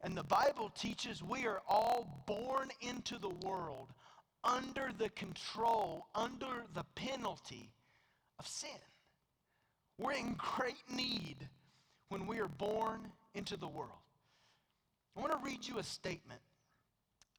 And 0.04 0.16
the 0.16 0.24
Bible 0.24 0.70
teaches 0.70 1.24
we 1.24 1.46
are 1.46 1.62
all 1.68 2.24
born 2.28 2.70
into 2.82 3.18
the 3.18 3.30
world 3.46 3.94
under 4.44 4.90
the 4.98 5.10
control, 5.10 6.08
under 6.16 6.66
the 6.74 6.84
penalty 6.96 7.72
of 8.40 8.48
sin. 8.48 8.70
We're 9.98 10.14
in 10.14 10.36
great 10.38 10.84
need 10.92 11.38
when 12.10 12.26
we 12.26 12.40
are 12.40 12.48
born 12.48 13.12
into 13.36 13.58
the 13.58 13.68
world. 13.68 13.92
I 15.16 15.22
want 15.22 15.32
to 15.32 15.38
read 15.46 15.68
you 15.68 15.80
a 15.80 15.84
statement 15.84 16.42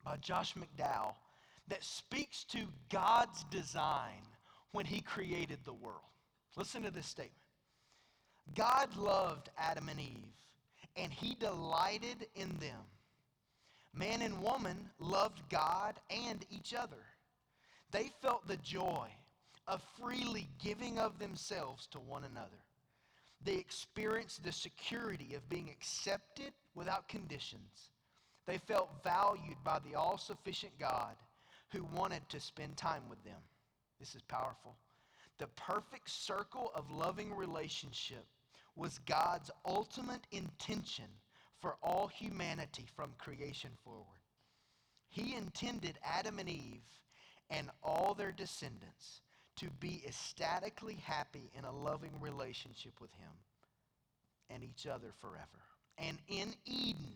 by 0.05 0.17
Josh 0.19 0.55
McDowell 0.55 1.15
that 1.69 1.85
speaks 1.85 2.45
to 2.45 2.61
God's 2.91 3.45
design 3.45 4.23
when 4.73 4.87
he 4.87 5.01
created 5.01 5.59
the 5.65 5.73
world. 5.73 6.01
Listen 6.57 6.83
to 6.83 6.91
this 6.91 7.07
statement. 7.07 7.33
God 8.55 8.95
loved 8.97 9.51
Adam 9.57 9.89
and 9.89 10.01
Eve, 10.01 10.37
and 10.97 11.13
he 11.13 11.35
delighted 11.35 12.27
in 12.35 12.49
them. 12.59 12.81
Man 13.95 14.23
and 14.23 14.43
woman 14.43 14.91
loved 14.99 15.41
God 15.51 15.95
and 16.11 16.45
each 16.51 16.75
other. 16.75 17.05
They 17.91 18.11
felt 18.21 18.47
the 18.49 18.57
joy 18.57 19.09
of 19.69 19.83
freely 20.01 20.49
giving 20.63 20.99
of 20.99 21.19
themselves 21.19 21.87
to 21.93 22.01
one 22.01 22.25
another. 22.25 22.49
They 23.45 23.55
experienced 23.55 24.45
the 24.45 24.53
security 24.53 25.35
of 25.35 25.49
being 25.49 25.69
accepted 25.69 26.53
without 26.75 27.09
conditions. 27.09 27.91
They 28.47 28.59
felt 28.59 28.91
valued 29.05 29.57
by 29.65 29.79
the 29.79 29.97
all 29.97 30.19
sufficient 30.19 30.73
God 30.79 31.15
who 31.73 31.85
wanted 31.95 32.29
to 32.29 32.39
spend 32.39 32.77
time 32.77 33.03
with 33.09 33.23
them. 33.25 33.41
This 33.99 34.15
is 34.15 34.23
powerful. 34.23 34.77
The 35.39 35.47
perfect 35.49 36.11
circle 36.11 36.71
of 36.75 36.91
loving 36.91 37.35
relationship 37.35 38.27
was 38.77 39.01
God's 39.07 39.51
ultimate 39.67 40.27
intention 40.31 41.07
for 41.61 41.77
all 41.83 42.09
humanity 42.09 42.87
from 42.95 43.11
creation 43.19 43.71
forward. 43.85 44.07
He 45.09 45.35
intended 45.35 45.99
Adam 46.05 46.39
and 46.39 46.49
Eve 46.49 46.83
and 47.51 47.71
all 47.83 48.15
their 48.15 48.33
descendants 48.33 49.21
to 49.57 49.67
be 49.79 50.03
ecstatically 50.07 50.97
happy 51.05 51.51
in 51.57 51.65
a 51.65 51.73
loving 51.73 52.13
relationship 52.21 52.93
with 53.01 53.11
Him 53.15 53.33
and 54.51 54.65
each 54.65 54.87
other 54.87 55.13
forever. 55.21 55.47
And 55.99 56.19
in 56.29 56.55
Eden, 56.65 57.15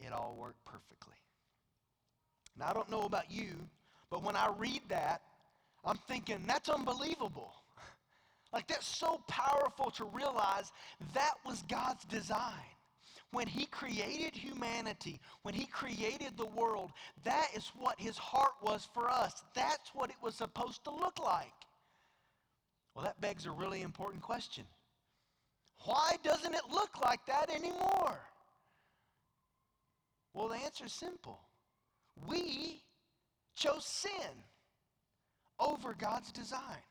it 0.00 0.12
all 0.12 0.36
worked 0.38 0.64
perfectly. 0.64 1.14
Now, 2.58 2.68
I 2.68 2.72
don't 2.72 2.90
know 2.90 3.02
about 3.02 3.30
you, 3.30 3.54
but 4.10 4.22
when 4.22 4.36
I 4.36 4.52
read 4.56 4.82
that, 4.88 5.22
I'm 5.84 5.98
thinking, 6.08 6.38
that's 6.46 6.68
unbelievable. 6.68 7.52
Like, 8.52 8.68
that's 8.68 8.86
so 8.86 9.20
powerful 9.26 9.90
to 9.90 10.04
realize 10.04 10.70
that 11.12 11.32
was 11.44 11.64
God's 11.68 12.04
design 12.04 12.62
when 13.34 13.48
he 13.48 13.66
created 13.66 14.34
humanity, 14.34 15.20
when 15.42 15.54
he 15.54 15.66
created 15.66 16.36
the 16.36 16.46
world, 16.46 16.92
that 17.24 17.48
is 17.54 17.72
what 17.76 17.98
his 17.98 18.16
heart 18.16 18.52
was 18.62 18.88
for 18.94 19.10
us. 19.10 19.42
That's 19.54 19.90
what 19.92 20.08
it 20.10 20.16
was 20.22 20.36
supposed 20.36 20.84
to 20.84 20.90
look 20.90 21.18
like. 21.18 21.52
Well, 22.94 23.04
that 23.04 23.20
begs 23.20 23.44
a 23.46 23.50
really 23.50 23.82
important 23.82 24.22
question. 24.22 24.64
Why 25.84 26.12
doesn't 26.22 26.54
it 26.54 26.62
look 26.70 27.04
like 27.04 27.26
that 27.26 27.50
anymore? 27.50 28.20
Well, 30.32 30.48
the 30.48 30.56
answer 30.56 30.86
is 30.86 30.92
simple. 30.92 31.40
We 32.26 32.82
chose 33.56 33.84
sin 33.84 34.44
over 35.58 35.94
God's 35.94 36.32
design. 36.32 36.82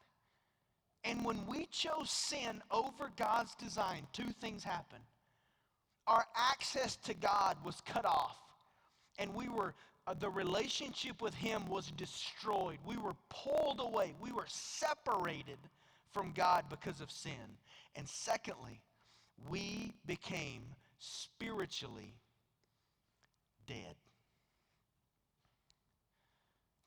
And 1.03 1.25
when 1.25 1.45
we 1.47 1.65
chose 1.65 2.09
sin 2.09 2.61
over 2.71 3.11
God's 3.17 3.55
design, 3.55 4.07
two 4.13 4.31
things 4.39 4.63
happened. 4.63 5.03
Our 6.07 6.25
access 6.35 6.95
to 6.97 7.13
God 7.13 7.57
was 7.63 7.81
cut 7.85 8.05
off, 8.05 8.37
and 9.17 9.33
we 9.33 9.47
were 9.47 9.73
uh, 10.05 10.13
the 10.13 10.29
relationship 10.29 11.21
with 11.21 11.33
him 11.33 11.65
was 11.67 11.91
destroyed. 11.91 12.77
We 12.85 12.97
were 12.97 13.15
pulled 13.29 13.79
away. 13.79 14.13
We 14.19 14.33
were 14.33 14.47
separated 14.47 15.57
from 16.11 16.33
God 16.33 16.65
because 16.69 16.99
of 16.99 17.09
sin. 17.09 17.57
And 17.95 18.07
secondly, 18.07 18.81
we 19.49 19.93
became 20.05 20.63
spiritually 20.99 22.13
dead. 23.65 23.95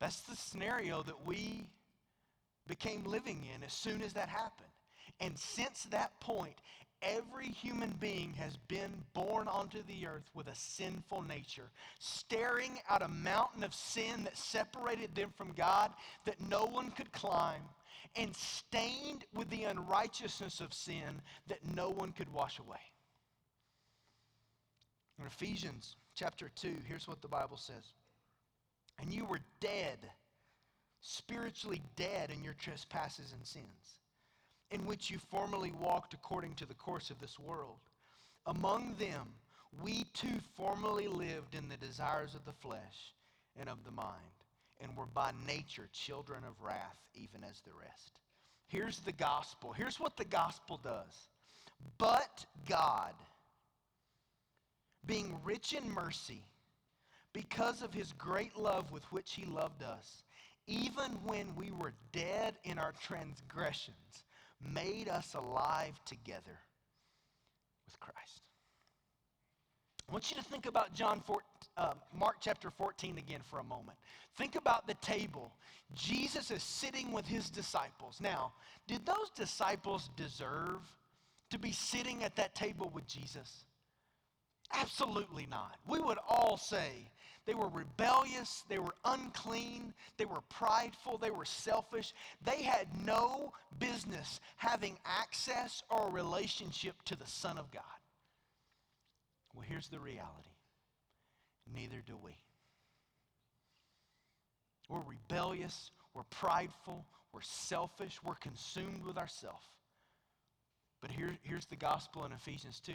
That's 0.00 0.20
the 0.20 0.37
scenario 0.37 1.02
that 1.02 1.26
we 1.26 1.66
became 2.66 3.04
living 3.04 3.44
in 3.54 3.62
as 3.62 3.72
soon 3.72 4.02
as 4.02 4.12
that 4.14 4.28
happened. 4.28 4.68
And 5.20 5.38
since 5.38 5.85
that 5.90 6.18
point, 6.20 6.56
every 7.02 7.46
human 7.46 7.94
being 8.00 8.32
has 8.35 8.56
been 8.68 8.92
born 9.14 9.48
onto 9.48 9.82
the 9.85 10.06
earth 10.06 10.28
with 10.35 10.48
a 10.48 10.54
sinful 10.54 11.22
nature, 11.22 11.70
staring 11.98 12.78
at 12.90 13.02
a 13.02 13.09
mountain 13.09 13.64
of 13.64 13.74
sin 13.74 14.24
that 14.24 14.37
separated 14.37 15.14
them 15.14 15.30
from 15.37 15.52
God 15.52 15.92
that 16.24 16.40
no 16.50 16.64
one 16.66 16.90
could 16.90 17.12
climb, 17.12 17.62
and 18.16 18.35
stained 18.35 19.24
with 19.35 19.48
the 19.50 19.64
unrighteousness 19.64 20.61
of 20.61 20.72
sin 20.72 21.20
that 21.48 21.59
no 21.74 21.90
one 21.90 22.12
could 22.12 22.32
wash 22.32 22.59
away. 22.59 22.80
In 25.18 25.26
Ephesians 25.26 25.96
chapter 26.14 26.50
2, 26.54 26.76
here's 26.87 27.09
what 27.09 27.22
the 27.22 27.28
Bible 27.28 27.56
says 27.56 27.92
And 28.98 29.12
you 29.12 29.24
were 29.24 29.40
dead, 29.61 29.98
spiritually 31.00 31.82
dead 31.96 32.30
in 32.30 32.42
your 32.42 32.54
trespasses 32.54 33.32
and 33.32 33.46
sins 33.46 33.96
in 34.70 34.85
which 34.87 35.11
you 35.11 35.18
formerly 35.30 35.72
walked 35.80 36.14
according 36.14 36.54
to 36.54 36.66
the 36.66 36.74
course 36.74 37.11
of 37.11 37.20
this 37.20 37.38
world. 37.38 37.78
Among 38.46 38.94
them, 38.98 39.28
we 39.82 40.04
too 40.14 40.40
formerly 40.56 41.06
lived 41.06 41.54
in 41.54 41.68
the 41.68 41.76
desires 41.76 42.35
of 42.35 42.44
the 42.44 42.52
flesh 42.52 43.14
and 43.59 43.68
of 43.68 43.85
the 43.85 43.90
mind, 43.90 44.16
and 44.80 44.96
were 44.96 45.06
by 45.06 45.32
nature 45.46 45.88
children 45.92 46.42
of 46.44 46.61
wrath, 46.61 46.98
even 47.14 47.44
as 47.48 47.61
the 47.61 47.72
rest. 47.72 48.12
Here's 48.68 48.98
the 49.00 49.12
gospel. 49.12 49.72
Here's 49.72 50.00
what 50.00 50.16
the 50.16 50.24
gospel 50.24 50.80
does. 50.82 51.28
But 51.98 52.44
God, 52.68 53.14
being 55.06 55.38
rich 55.44 55.72
in 55.72 55.88
mercy, 55.90 56.42
because 57.37 57.83
of 57.83 57.92
his 57.92 58.14
great 58.14 58.57
love 58.57 58.90
with 58.90 59.05
which 59.12 59.35
he 59.35 59.44
loved 59.44 59.83
us, 59.83 60.22
even 60.66 61.11
when 61.27 61.55
we 61.55 61.70
were 61.70 61.92
dead 62.11 62.55
in 62.64 62.79
our 62.79 62.94
transgressions, 62.99 64.25
made 64.72 65.07
us 65.07 65.35
alive 65.35 65.92
together 66.07 66.59
with 67.85 68.01
Christ. 68.01 68.40
I 70.09 70.12
want 70.12 70.31
you 70.31 70.37
to 70.38 70.42
think 70.44 70.64
about 70.64 70.94
John 70.94 71.20
4, 71.20 71.37
uh, 71.77 71.92
Mark 72.18 72.37
chapter 72.40 72.70
14 72.70 73.18
again 73.18 73.40
for 73.44 73.59
a 73.59 73.64
moment. 73.64 73.99
Think 74.38 74.57
about 74.57 74.87
the 74.87 74.94
table. 74.94 75.53
Jesus 75.94 76.51
is 76.51 76.62
sitting 76.62 77.12
with 77.12 77.27
his 77.27 77.51
disciples. 77.51 78.18
Now, 78.18 78.55
did 78.88 79.05
those 79.05 79.29
disciples 79.37 80.09
deserve 80.16 80.81
to 81.51 81.59
be 81.59 81.72
sitting 81.72 82.25
at 82.25 82.35
that 82.37 82.55
table 82.55 82.90
with 82.94 83.07
Jesus? 83.07 83.65
Absolutely 84.80 85.46
not. 85.50 85.76
We 85.88 86.00
would 86.00 86.18
all 86.28 86.56
say 86.56 87.10
they 87.46 87.54
were 87.54 87.68
rebellious, 87.68 88.64
they 88.68 88.78
were 88.78 88.94
unclean, 89.04 89.94
they 90.16 90.24
were 90.24 90.40
prideful, 90.48 91.16
they 91.16 91.30
were 91.30 91.44
selfish. 91.44 92.12
They 92.44 92.62
had 92.62 92.88
no 93.04 93.52
business 93.78 94.40
having 94.56 94.98
access 95.04 95.82
or 95.88 96.10
relationship 96.10 97.00
to 97.04 97.16
the 97.16 97.26
Son 97.26 97.56
of 97.56 97.70
God. 97.70 97.82
Well, 99.54 99.64
here's 99.66 99.88
the 99.88 100.00
reality 100.00 100.50
neither 101.74 102.02
do 102.06 102.16
we. 102.22 102.32
We're 104.88 105.00
rebellious, 105.00 105.90
we're 106.14 106.22
prideful, 106.24 107.04
we're 107.32 107.40
selfish, 107.42 108.20
we're 108.24 108.36
consumed 108.36 109.04
with 109.04 109.18
ourselves. 109.18 109.66
But 111.00 111.10
here, 111.10 111.36
here's 111.42 111.66
the 111.66 111.76
gospel 111.76 112.24
in 112.24 112.32
Ephesians 112.32 112.80
2. 112.80 112.92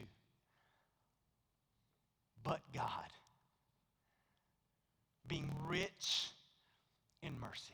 But 2.44 2.62
God 2.74 3.12
being 5.28 5.50
rich 5.66 6.28
in 7.24 7.40
mercy. 7.40 7.74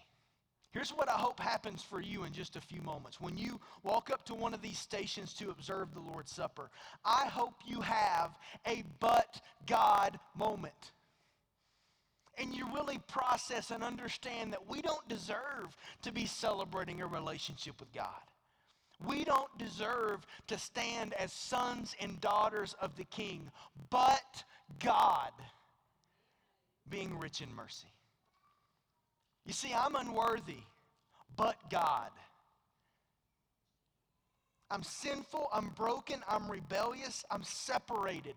Here's 0.72 0.92
what 0.92 1.10
I 1.10 1.14
hope 1.14 1.40
happens 1.40 1.82
for 1.82 2.00
you 2.00 2.26
in 2.26 2.34
just 2.34 2.56
a 2.56 2.62
few 2.62 2.84
moments. 2.84 3.20
When 3.20 3.36
you 3.36 3.60
walk 3.82 4.12
up 4.12 4.24
to 4.26 4.36
one 4.36 4.54
of 4.54 4.62
these 4.62 4.78
stations 4.78 5.34
to 5.36 5.50
observe 5.50 5.92
the 5.94 6.00
Lord's 6.00 6.32
Supper, 6.32 6.70
I 7.04 7.26
hope 7.26 7.56
you 7.66 7.82
have 7.82 8.38
a 8.68 8.84
but 9.00 9.42
God 9.66 10.20
moment. 10.38 10.92
And 12.38 12.54
you 12.54 12.68
really 12.76 13.00
process 13.08 13.72
and 13.72 13.84
understand 13.84 14.54
that 14.54 14.70
we 14.70 14.84
don't 14.84 15.08
deserve 15.10 15.76
to 16.04 16.12
be 16.12 16.28
celebrating 16.28 17.02
a 17.02 17.08
relationship 17.08 17.80
with 17.80 17.92
God. 17.92 18.22
We 19.04 19.24
don't 19.24 19.58
deserve 19.58 20.28
to 20.46 20.60
stand 20.60 21.14
as 21.14 21.34
sons 21.34 21.96
and 22.00 22.22
daughters 22.22 22.76
of 22.80 22.96
the 22.96 23.06
King, 23.06 23.50
but 23.90 24.44
God 24.80 25.32
being 26.90 27.18
rich 27.18 27.42
in 27.42 27.54
mercy. 27.54 27.88
You 29.46 29.54
see, 29.54 29.74
I'm 29.74 29.96
unworthy, 29.96 30.64
but 31.36 31.56
God. 31.70 32.12
I'm 34.70 34.84
sinful, 34.84 35.48
I'm 35.54 35.70
broken, 35.70 36.20
I'm 36.28 36.52
rebellious, 36.52 37.24
I'm 37.32 37.44
separated. 37.44 38.36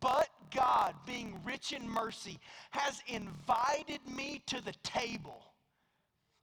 But 0.00 0.28
God, 0.52 0.94
being 1.06 1.38
rich 1.44 1.72
in 1.72 1.88
mercy, 1.88 2.40
has 2.70 3.00
invited 3.06 4.00
me 4.08 4.42
to 4.46 4.64
the 4.64 4.74
table 4.82 5.44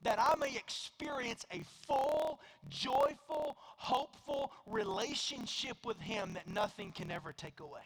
that 0.03 0.19
I 0.19 0.35
may 0.39 0.55
experience 0.55 1.45
a 1.51 1.63
full, 1.85 2.39
joyful, 2.69 3.57
hopeful 3.57 4.51
relationship 4.67 5.77
with 5.85 5.99
Him 5.99 6.33
that 6.33 6.47
nothing 6.47 6.91
can 6.91 7.11
ever 7.11 7.33
take 7.33 7.59
away. 7.59 7.81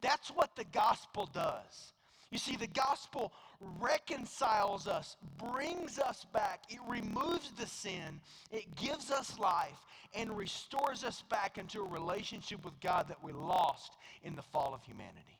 That's 0.00 0.28
what 0.28 0.54
the 0.56 0.64
gospel 0.64 1.28
does. 1.32 1.92
You 2.30 2.38
see, 2.38 2.56
the 2.56 2.66
gospel 2.66 3.32
reconciles 3.80 4.86
us, 4.86 5.16
brings 5.38 5.98
us 5.98 6.26
back, 6.32 6.64
it 6.68 6.80
removes 6.86 7.50
the 7.52 7.66
sin, 7.66 8.20
it 8.50 8.74
gives 8.76 9.10
us 9.10 9.38
life, 9.38 9.78
and 10.14 10.36
restores 10.36 11.04
us 11.04 11.22
back 11.30 11.56
into 11.56 11.80
a 11.80 11.88
relationship 11.88 12.64
with 12.64 12.78
God 12.80 13.08
that 13.08 13.22
we 13.22 13.32
lost 13.32 13.92
in 14.24 14.34
the 14.34 14.42
fall 14.42 14.74
of 14.74 14.82
humanity. 14.82 15.38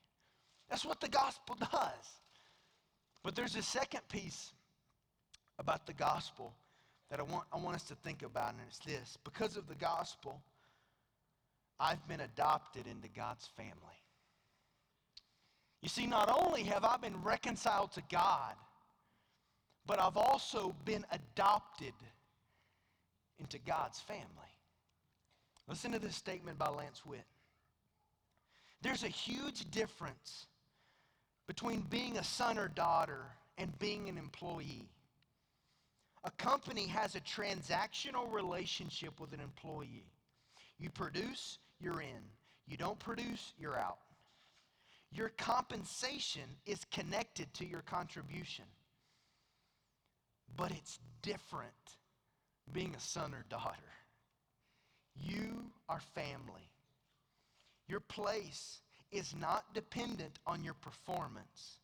That's 0.68 0.84
what 0.84 1.00
the 1.00 1.08
gospel 1.08 1.56
does. 1.72 2.20
But 3.22 3.34
there's 3.34 3.56
a 3.56 3.62
second 3.62 4.06
piece 4.08 4.52
about 5.58 5.86
the 5.86 5.92
gospel 5.92 6.54
that 7.10 7.20
I 7.20 7.22
want, 7.24 7.44
I 7.52 7.56
want 7.56 7.76
us 7.76 7.84
to 7.84 7.94
think 7.96 8.22
about, 8.22 8.52
and 8.52 8.60
it's 8.68 8.78
this. 8.78 9.18
Because 9.24 9.56
of 9.56 9.66
the 9.68 9.74
gospel, 9.74 10.40
I've 11.78 12.06
been 12.08 12.20
adopted 12.20 12.86
into 12.86 13.08
God's 13.08 13.48
family. 13.56 13.72
You 15.86 15.90
see, 15.90 16.08
not 16.08 16.28
only 16.36 16.64
have 16.64 16.82
I 16.82 16.96
been 16.96 17.14
reconciled 17.22 17.92
to 17.92 18.02
God, 18.10 18.54
but 19.86 20.00
I've 20.00 20.16
also 20.16 20.74
been 20.84 21.06
adopted 21.12 21.92
into 23.38 23.60
God's 23.60 24.00
family. 24.00 24.26
Listen 25.68 25.92
to 25.92 26.00
this 26.00 26.16
statement 26.16 26.58
by 26.58 26.70
Lance 26.70 27.06
Witt. 27.06 27.24
There's 28.82 29.04
a 29.04 29.08
huge 29.08 29.70
difference 29.70 30.48
between 31.46 31.82
being 31.82 32.18
a 32.18 32.24
son 32.24 32.58
or 32.58 32.66
daughter 32.66 33.22
and 33.56 33.78
being 33.78 34.08
an 34.08 34.18
employee. 34.18 34.88
A 36.24 36.32
company 36.32 36.88
has 36.88 37.14
a 37.14 37.20
transactional 37.20 38.32
relationship 38.32 39.20
with 39.20 39.32
an 39.32 39.40
employee. 39.40 40.10
You 40.80 40.90
produce, 40.90 41.58
you're 41.80 42.00
in. 42.00 42.24
You 42.66 42.76
don't 42.76 42.98
produce, 42.98 43.52
you're 43.56 43.78
out. 43.78 43.98
Your 45.12 45.30
compensation 45.30 46.48
is 46.66 46.84
connected 46.90 47.52
to 47.54 47.66
your 47.66 47.82
contribution. 47.82 48.64
But 50.56 50.72
it's 50.72 50.98
different 51.22 51.72
being 52.72 52.94
a 52.94 53.00
son 53.00 53.34
or 53.34 53.44
daughter. 53.48 53.76
You 55.20 55.64
are 55.88 56.00
family. 56.14 56.70
Your 57.88 58.00
place 58.00 58.80
is 59.12 59.34
not 59.40 59.72
dependent 59.74 60.38
on 60.46 60.64
your 60.64 60.74
performance. 60.74 61.78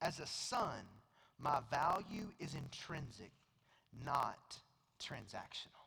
As 0.00 0.20
a 0.20 0.26
son, 0.26 0.86
my 1.38 1.60
value 1.70 2.28
is 2.40 2.54
intrinsic, 2.54 3.30
not 4.04 4.56
transactional. 5.02 5.78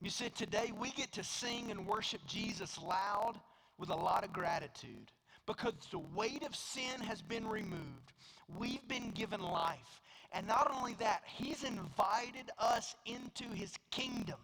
You 0.00 0.10
see, 0.10 0.30
today 0.30 0.72
we 0.78 0.90
get 0.92 1.12
to 1.12 1.24
sing 1.24 1.70
and 1.70 1.86
worship 1.86 2.20
Jesus 2.26 2.78
loud 2.78 3.34
with 3.78 3.90
a 3.90 3.94
lot 3.94 4.24
of 4.24 4.32
gratitude 4.32 5.12
because 5.46 5.72
the 5.90 5.98
weight 6.14 6.44
of 6.44 6.54
sin 6.54 7.00
has 7.00 7.22
been 7.22 7.46
removed. 7.46 8.12
We've 8.58 8.86
been 8.88 9.10
given 9.12 9.40
life. 9.40 10.02
And 10.32 10.46
not 10.46 10.70
only 10.76 10.94
that, 11.00 11.22
He's 11.24 11.64
invited 11.64 12.50
us 12.58 12.96
into 13.06 13.44
His 13.54 13.72
kingdom 13.90 14.38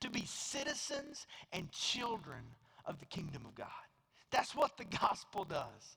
to 0.00 0.10
be 0.10 0.24
citizens 0.26 1.26
and 1.52 1.70
children 1.70 2.42
of 2.86 2.98
the 2.98 3.06
kingdom 3.06 3.42
of 3.46 3.54
God. 3.54 3.68
That's 4.32 4.56
what 4.56 4.76
the 4.76 4.84
gospel 4.84 5.44
does. 5.44 5.96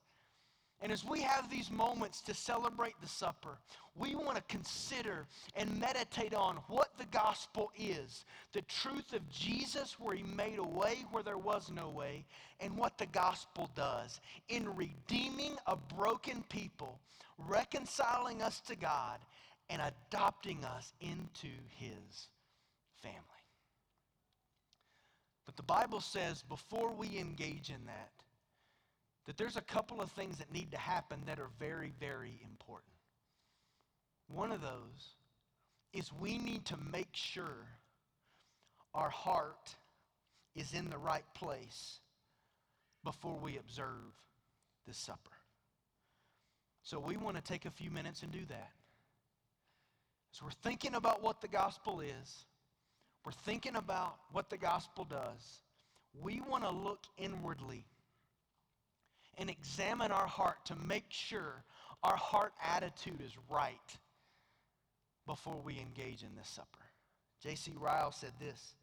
And 0.81 0.91
as 0.91 1.05
we 1.05 1.21
have 1.21 1.49
these 1.49 1.71
moments 1.71 2.21
to 2.21 2.33
celebrate 2.33 2.95
the 3.01 3.07
supper, 3.07 3.57
we 3.95 4.13
want 4.13 4.35
to 4.35 4.43
consider 4.43 5.25
and 5.55 5.79
meditate 5.79 6.33
on 6.33 6.57
what 6.67 6.89
the 6.97 7.05
gospel 7.05 7.71
is 7.77 8.25
the 8.51 8.61
truth 8.63 9.13
of 9.13 9.27
Jesus, 9.29 9.99
where 9.99 10.15
he 10.15 10.23
made 10.23 10.59
a 10.59 10.63
way 10.63 11.05
where 11.11 11.23
there 11.23 11.37
was 11.37 11.71
no 11.73 11.89
way, 11.89 12.25
and 12.59 12.75
what 12.77 12.97
the 12.97 13.05
gospel 13.07 13.69
does 13.75 14.19
in 14.49 14.75
redeeming 14.75 15.55
a 15.67 15.75
broken 15.75 16.43
people, 16.49 16.99
reconciling 17.37 18.41
us 18.41 18.59
to 18.61 18.75
God, 18.75 19.19
and 19.69 19.81
adopting 19.81 20.63
us 20.65 20.93
into 20.99 21.47
his 21.69 22.27
family. 23.01 23.19
But 25.45 25.55
the 25.55 25.63
Bible 25.63 26.01
says 26.01 26.43
before 26.43 26.91
we 26.91 27.17
engage 27.17 27.69
in 27.69 27.85
that, 27.85 28.11
that 29.25 29.37
there's 29.37 29.57
a 29.57 29.61
couple 29.61 30.01
of 30.01 30.11
things 30.11 30.37
that 30.37 30.51
need 30.51 30.71
to 30.71 30.77
happen 30.77 31.19
that 31.25 31.39
are 31.39 31.49
very, 31.59 31.93
very 31.99 32.39
important. 32.43 32.91
One 34.27 34.51
of 34.51 34.61
those 34.61 35.15
is 35.93 36.11
we 36.19 36.37
need 36.37 36.65
to 36.65 36.75
make 36.91 37.09
sure 37.13 37.67
our 38.93 39.09
heart 39.09 39.75
is 40.55 40.73
in 40.73 40.89
the 40.89 40.97
right 40.97 41.25
place 41.33 41.99
before 43.03 43.37
we 43.41 43.57
observe 43.57 44.13
the 44.87 44.93
supper. 44.93 45.31
So 46.83 46.99
we 46.99 47.17
want 47.17 47.35
to 47.35 47.41
take 47.41 47.65
a 47.65 47.71
few 47.71 47.89
minutes 47.89 48.21
and 48.23 48.31
do 48.31 48.45
that. 48.49 48.71
So 50.31 50.45
we're 50.45 50.69
thinking 50.69 50.95
about 50.95 51.23
what 51.23 51.41
the 51.41 51.47
gospel 51.47 51.99
is. 51.99 52.45
We're 53.25 53.31
thinking 53.31 53.75
about 53.75 54.17
what 54.31 54.49
the 54.49 54.57
gospel 54.57 55.03
does. 55.03 55.61
We 56.21 56.41
want 56.47 56.63
to 56.63 56.69
look 56.69 57.03
inwardly 57.17 57.85
and 59.37 59.49
examine 59.49 60.11
our 60.11 60.27
heart 60.27 60.65
to 60.65 60.75
make 60.87 61.05
sure 61.09 61.63
our 62.03 62.15
heart 62.15 62.53
attitude 62.63 63.21
is 63.23 63.31
right 63.49 63.97
before 65.25 65.59
we 65.63 65.79
engage 65.79 66.23
in 66.23 66.35
this 66.37 66.47
supper. 66.47 66.85
J.C. 67.41 67.73
Ryle 67.79 68.11
said 68.11 68.33
this 68.39 68.75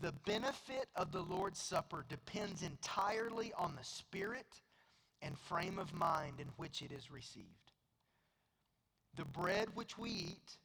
The 0.00 0.12
benefit 0.24 0.88
of 0.96 1.12
the 1.12 1.22
Lord's 1.22 1.60
Supper 1.60 2.04
depends 2.08 2.62
entirely 2.62 3.52
on 3.58 3.74
the 3.76 3.84
spirit 3.84 4.60
and 5.22 5.38
frame 5.38 5.78
of 5.78 5.92
mind 5.94 6.34
in 6.38 6.48
which 6.56 6.82
it 6.82 6.92
is 6.92 7.10
received. 7.10 7.46
The 9.16 9.24
bread 9.24 9.68
which 9.74 9.96
we 9.98 10.10
eat 10.10 10.56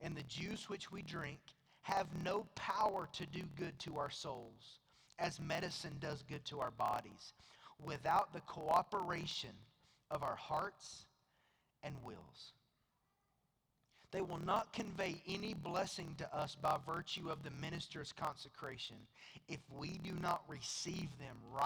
and 0.00 0.16
the 0.16 0.22
juice 0.24 0.68
which 0.68 0.90
we 0.90 1.02
drink 1.02 1.38
have 1.82 2.06
no 2.24 2.46
power 2.54 3.08
to 3.12 3.26
do 3.26 3.42
good 3.56 3.78
to 3.80 3.98
our 3.98 4.10
souls 4.10 4.78
as 5.18 5.40
medicine 5.40 5.96
does 6.00 6.22
good 6.28 6.44
to 6.46 6.60
our 6.60 6.70
bodies 6.72 7.34
without 7.84 8.32
the 8.32 8.40
cooperation 8.40 9.50
of 10.10 10.22
our 10.22 10.36
hearts 10.36 11.06
and 11.82 11.94
wills. 12.04 12.52
They 14.12 14.20
will 14.22 14.44
not 14.44 14.72
convey 14.72 15.22
any 15.28 15.54
blessing 15.54 16.14
to 16.18 16.36
us 16.36 16.56
by 16.60 16.78
virtue 16.84 17.30
of 17.30 17.44
the 17.44 17.50
minister's 17.62 18.12
consecration 18.12 18.96
if 19.48 19.60
we 19.78 20.00
do 20.02 20.12
not 20.20 20.42
receive 20.48 21.08
them 21.18 21.36
right. 21.52 21.58